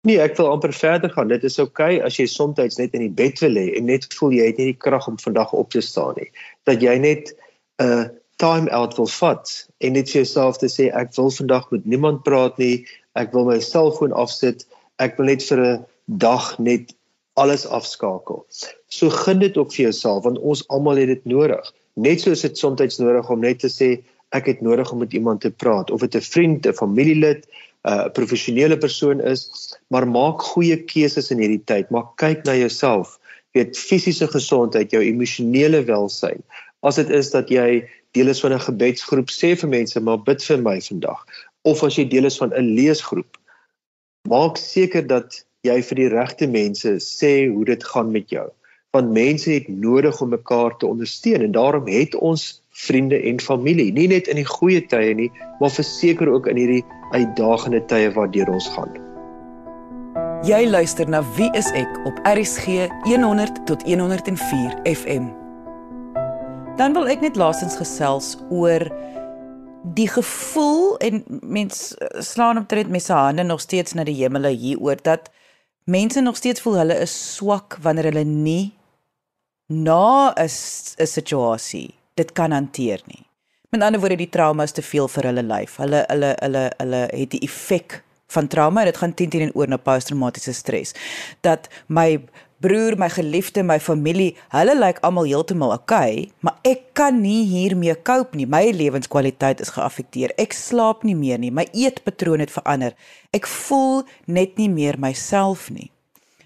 Nee, 0.05 0.19
ek 0.21 0.35
wil 0.37 0.51
amper 0.53 0.73
verder 0.73 1.09
gaan. 1.09 1.31
Dit 1.31 1.43
is 1.47 1.57
oukei 1.57 1.95
okay 1.97 2.05
as 2.05 2.19
jy 2.19 2.27
soms 2.29 2.77
net 2.77 2.93
in 2.93 3.01
die 3.01 3.15
bed 3.21 3.39
wil 3.41 3.55
lê 3.57 3.71
en 3.77 3.87
net 3.89 4.05
voel 4.13 4.35
jy 4.37 4.51
het 4.51 4.59
nie 4.61 4.67
die 4.69 4.77
krag 4.85 5.07
om 5.09 5.17
vandag 5.17 5.53
op 5.57 5.71
te 5.73 5.81
staan 5.81 6.13
nie. 6.19 6.29
Dat 6.69 6.83
jy 6.85 6.93
net 7.01 7.33
'n 7.81 7.85
uh, 7.85 8.05
time 8.37 8.69
out 8.69 8.93
wil 8.97 9.07
vat 9.07 9.49
en 9.81 9.93
net 9.93 10.11
vir 10.11 10.21
jouself 10.21 10.59
te 10.61 10.69
sê 10.69 10.91
ek 10.93 11.15
wil 11.17 11.31
vandag 11.31 11.71
met 11.71 11.85
niemand 11.85 12.23
praat 12.23 12.57
nie. 12.61 12.85
Ek 13.15 13.33
wil 13.33 13.45
my 13.49 13.59
selfoon 13.59 14.13
afsit. 14.13 14.67
Ek 14.99 15.17
wil 15.17 15.25
net 15.25 15.43
vir 15.43 15.59
'n 15.59 15.85
dag 16.05 16.59
net 16.59 16.93
alles 17.33 17.65
afskakel. 17.65 18.45
So 18.87 19.09
gun 19.09 19.39
dit 19.39 19.57
ook 19.57 19.73
vir 19.73 19.89
jouself 19.89 20.23
want 20.23 20.39
ons 20.39 20.67
almal 20.67 21.01
het 21.01 21.07
dit 21.07 21.25
nodig. 21.25 21.73
Net 21.95 22.21
soos 22.21 22.41
dit 22.41 22.57
soms 22.57 22.99
nodig 22.99 23.29
om 23.29 23.39
net 23.39 23.59
te 23.59 23.67
sê 23.67 24.03
ek 24.35 24.45
het 24.45 24.61
nodig 24.61 24.91
om 24.91 24.99
met 24.99 25.13
iemand 25.13 25.41
te 25.41 25.51
praat 25.51 25.91
of 25.91 26.01
dit 26.01 26.15
'n 26.15 26.21
vriend, 26.21 26.67
'n 26.67 26.73
familielid, 26.73 27.47
'n 27.85 28.11
professionele 28.17 28.77
persoon 28.77 29.21
is, 29.21 29.45
maar 29.93 30.07
maak 30.07 30.41
goeie 30.41 30.77
keuses 30.89 31.31
in 31.31 31.41
hierdie 31.43 31.63
tyd. 31.65 31.89
Maar 31.93 32.09
kyk 32.21 32.45
na 32.45 32.55
jouself. 32.57 33.19
Weet 33.53 33.77
fisiese 33.77 34.27
gesondheid, 34.27 34.91
jou 34.91 35.03
emosionele 35.03 35.83
welsyn. 35.85 36.41
As 36.81 36.95
dit 36.95 37.09
is 37.09 37.31
dat 37.31 37.49
jy 37.49 37.85
deel 38.17 38.33
is 38.33 38.41
van 38.41 38.53
'n 38.53 38.67
gebedsgroep, 38.67 39.29
sê 39.29 39.55
vir 39.55 39.69
mense 39.69 39.99
maar 39.99 40.17
bid 40.17 40.43
vir 40.43 40.57
my 40.57 40.81
vandag. 40.81 41.25
Of 41.63 41.83
as 41.83 41.95
jy 41.95 42.09
deel 42.09 42.25
is 42.25 42.37
van 42.37 42.53
'n 42.53 42.75
leesgroep, 42.75 43.37
maak 44.29 44.57
seker 44.57 45.07
dat 45.07 45.45
jy 45.61 45.81
vir 45.81 45.95
die 45.95 46.09
regte 46.09 46.47
mense 46.47 46.97
sê 46.99 47.47
hoe 47.53 47.65
dit 47.65 47.83
gaan 47.83 48.11
met 48.11 48.29
jou 48.29 48.49
want 48.95 49.11
mense 49.11 49.51
het 49.51 49.67
nodig 49.67 50.21
om 50.21 50.29
mekaar 50.29 50.77
te 50.77 50.87
ondersteun 50.87 51.41
en 51.41 51.51
daarom 51.51 51.87
het 51.87 52.15
ons 52.15 52.61
vriende 52.75 53.21
en 53.21 53.39
familie 53.39 53.91
nie 53.95 54.07
net 54.11 54.27
in 54.27 54.39
die 54.41 54.47
goeie 54.47 54.81
tye 54.91 55.13
nie 55.15 55.29
maar 55.61 55.71
verseker 55.71 56.27
ook 56.31 56.49
in 56.51 56.59
hierdie 56.59 56.83
uitdagende 57.15 57.79
tye 57.87 58.11
waardeur 58.15 58.51
ons 58.51 58.67
gaan. 58.75 58.91
Jy 60.45 60.65
luister 60.69 61.07
na 61.09 61.23
Wie 61.37 61.47
is 61.57 61.71
ek 61.73 61.89
op 62.05 62.19
RCG 62.27 62.91
100 63.07 63.63
tot 63.65 63.81
104 63.87 64.75
FM. 64.91 65.31
Dan 66.75 66.93
wil 66.93 67.07
ek 67.09 67.23
net 67.23 67.39
laasens 67.39 67.77
gesels 67.79 68.35
oor 68.53 68.83
die 69.95 70.09
gevoel 70.11 70.97
en 71.05 71.23
mens 71.41 71.93
slaan 72.19 72.59
op 72.59 72.67
tred 72.67 72.91
met 72.91 73.05
sy 73.05 73.15
hande 73.15 73.45
nog 73.47 73.63
steeds 73.63 73.95
na 73.95 74.03
die 74.03 74.17
hemele 74.19 74.51
hieroor 74.51 74.99
dat 75.05 75.31
mense 75.85 76.21
nog 76.21 76.37
steeds 76.37 76.61
voel 76.65 76.81
hulle 76.81 76.97
is 77.05 77.13
swak 77.35 77.77
wanneer 77.85 78.09
hulle 78.11 78.25
nie 78.27 78.73
na 79.69 80.33
'n 80.35 80.49
situasie 81.07 81.93
dit 82.19 82.31
kan 82.31 82.51
hanteer 82.51 83.03
nie. 83.11 83.23
Met 83.69 83.83
ander 83.83 83.99
woorde 83.99 84.15
die 84.19 84.31
trauma 84.31 84.63
is 84.63 84.71
te 84.75 84.83
veel 84.85 85.07
vir 85.11 85.29
hulle 85.29 85.43
lyf. 85.43 85.77
Hulle 85.81 86.05
hulle 86.07 86.31
hulle 86.39 86.65
hulle 86.79 87.01
het 87.11 87.31
die 87.33 87.43
effek 87.43 87.99
van 88.31 88.47
trauma. 88.47 88.85
Dit 88.87 88.97
gaan 89.01 89.13
teen 89.13 89.29
teen 89.29 89.53
oor 89.53 89.67
na 89.67 89.77
posttraumatiese 89.77 90.53
stres. 90.55 90.93
Dat 91.43 91.67
my 91.87 92.21
broer, 92.63 92.95
my 92.97 93.09
geliefde, 93.11 93.63
my 93.67 93.77
familie, 93.83 94.35
hulle 94.53 94.77
lyk 94.77 95.01
almal 95.05 95.27
heeltemal 95.27 95.73
oukei, 95.75 96.11
okay, 96.23 96.45
maar 96.45 96.55
ek 96.65 96.87
kan 96.97 97.19
nie 97.21 97.43
hiermee 97.49 97.93
cope 98.07 98.37
nie. 98.39 98.47
My 98.49 98.69
lewenskwaliteit 98.71 99.61
is 99.61 99.73
geaffekteer. 99.75 100.33
Ek 100.41 100.55
slaap 100.55 101.03
nie 101.03 101.17
meer 101.19 101.41
nie. 101.41 101.51
My 101.51 101.67
eetpatroon 101.75 102.43
het 102.43 102.53
verander. 102.53 102.95
Ek 103.35 103.49
voel 103.49 104.05
net 104.25 104.55
nie 104.61 104.71
meer 104.71 104.99
myself 105.01 105.67
nie. 105.73 105.91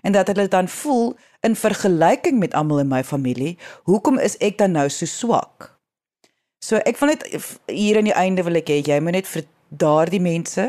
En 0.02 0.16
dat 0.16 0.32
hulle 0.32 0.48
dan 0.48 0.68
voel 0.72 1.14
in 1.48 1.56
vergelyking 1.56 2.40
met 2.40 2.54
almal 2.54 2.80
in 2.84 2.92
my 2.92 3.04
familie, 3.04 3.58
hoekom 3.88 4.20
is 4.20 4.38
ek 4.44 4.58
dan 4.60 4.76
nou 4.76 4.90
so 4.90 5.06
swak? 5.06 5.72
So 6.60 6.82
ek 6.84 7.00
wil 7.00 7.14
net 7.14 7.24
hier 7.72 7.98
aan 7.98 8.10
die 8.10 8.18
einde 8.18 8.44
wil 8.44 8.60
ek 8.60 8.72
hê 8.72 8.82
jy 8.84 9.00
moet 9.00 9.20
net 9.22 9.30
vir 9.32 9.46
daardie 9.70 10.22
mense 10.22 10.66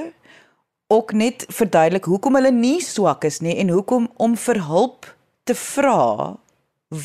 ook 0.91 1.13
net 1.15 1.47
verduidelik 1.55 2.07
hoekom 2.11 2.39
hulle 2.39 2.53
nie 2.55 2.79
swak 2.83 3.27
is 3.27 3.41
nie 3.43 3.57
en 3.63 3.71
hoekom 3.75 4.09
om 4.23 4.37
vir 4.39 4.63
hulp 4.67 5.09
te 5.47 5.55
vra 5.59 6.39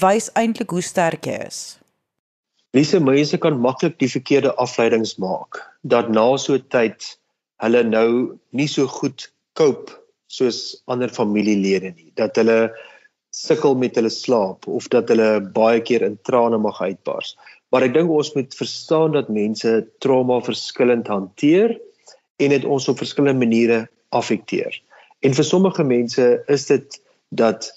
wys 0.01 0.31
eintlik 0.37 0.73
hoe 0.73 0.85
sterk 0.85 1.25
jy 1.29 1.37
is. 1.45 1.59
Lise 2.77 2.99
mense 2.99 3.37
kan 3.41 3.57
maklik 3.61 3.97
die 4.01 4.09
verkeerde 4.11 4.53
afleidings 4.61 5.15
maak 5.21 5.61
dat 5.81 6.09
na 6.13 6.25
so 6.41 6.57
tyd 6.73 7.05
hulle 7.63 7.85
nou 7.87 8.09
nie 8.51 8.67
so 8.69 8.89
goed 8.89 9.29
cope 9.57 9.93
soos 10.27 10.75
ander 10.91 11.09
familielede 11.09 11.93
nie 11.93 12.11
dat 12.19 12.37
hulle 12.41 12.73
sukkel 13.35 13.75
met 13.75 13.97
hulle 13.99 14.11
slaap 14.13 14.67
of 14.71 14.87
dat 14.93 15.11
hulle 15.11 15.29
baie 15.57 15.81
keer 15.83 16.05
in 16.07 16.17
trane 16.27 16.57
mag 16.61 16.79
uitbars. 16.81 17.33
Maar 17.73 17.89
ek 17.89 17.95
dink 17.97 18.11
ons 18.13 18.31
moet 18.37 18.55
verstaan 18.55 19.15
dat 19.15 19.31
mense 19.33 19.71
trauma 20.03 20.39
verskillend 20.45 21.09
hanteer 21.11 21.75
en 22.39 22.53
dit 22.55 22.67
ons 22.77 22.87
op 22.91 23.01
verskillende 23.01 23.41
maniere 23.41 23.79
affekteer. 24.15 24.77
En 25.25 25.35
vir 25.35 25.47
sommige 25.47 25.83
mense 25.83 26.29
is 26.51 26.67
dit 26.71 26.99
dat 27.35 27.67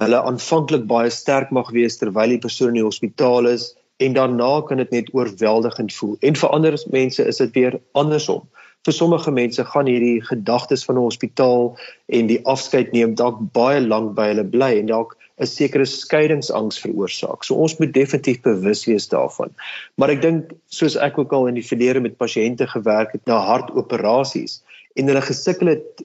hulle 0.00 0.20
aanvanklik 0.28 0.86
baie 0.90 1.12
sterk 1.12 1.52
mag 1.54 1.70
wees 1.76 1.96
terwyl 2.00 2.34
die 2.34 2.42
persoon 2.42 2.74
in 2.74 2.80
die 2.82 2.88
hospitaal 2.88 3.48
is 3.48 3.70
en 4.00 4.16
daarna 4.16 4.52
kan 4.68 4.80
dit 4.80 4.92
net 4.92 5.12
oorweldigend 5.16 5.92
voel. 5.96 6.16
En 6.24 6.36
vir 6.36 6.52
ander 6.56 6.76
mense 6.92 7.24
is 7.24 7.40
dit 7.40 7.56
weer 7.56 7.80
andersom 7.92 8.44
vir 8.88 8.96
sommige 8.96 9.32
mense 9.36 9.64
gaan 9.72 9.88
hierdie 9.90 10.20
gedagtes 10.24 10.84
van 10.88 10.96
'n 10.96 11.04
hospitaal 11.04 11.76
en 12.08 12.26
die 12.26 12.40
afskeid 12.52 12.92
neem 12.92 13.14
dalk 13.14 13.40
baie 13.52 13.80
lank 13.80 14.14
by 14.16 14.28
hulle 14.32 14.44
bly 14.44 14.70
en 14.78 14.86
dalk 14.86 15.16
'n 15.40 15.46
sekere 15.46 15.84
skeidingsangs 15.84 16.80
veroorsaak. 16.80 17.44
So 17.44 17.54
ons 17.54 17.76
moet 17.78 17.92
definitief 17.92 18.40
bewus 18.42 18.84
wees 18.86 19.08
daarvan. 19.08 19.50
Maar 19.96 20.10
ek 20.10 20.22
dink 20.22 20.52
soos 20.68 20.96
ek 20.96 21.18
ook 21.18 21.32
al 21.32 21.48
in 21.48 21.54
die 21.54 21.66
verlede 21.66 22.00
met 22.00 22.16
pasiënte 22.16 22.66
gewerk 22.66 23.12
het 23.12 23.26
na 23.26 23.38
hartoperasies 23.38 24.62
en 24.96 25.06
hulle 25.06 25.22
gesukkel 25.22 25.66
het 25.76 26.04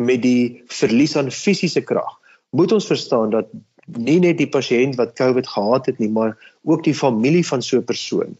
met 0.00 0.22
die 0.22 0.62
verlies 0.66 1.16
aan 1.16 1.30
fisiese 1.30 1.80
krag, 1.80 2.18
moet 2.50 2.72
ons 2.72 2.86
verstaan 2.86 3.30
dat 3.30 3.46
nie 3.86 4.20
net 4.20 4.38
die 4.38 4.48
pasiënt 4.48 4.96
wat 4.96 5.18
COVID 5.18 5.46
gehad 5.46 5.86
het 5.86 5.98
nie, 5.98 6.08
maar 6.08 6.38
ook 6.64 6.84
die 6.84 6.94
familie 6.94 7.46
van 7.46 7.62
so 7.62 7.78
'n 7.78 7.84
persoon 7.84 8.36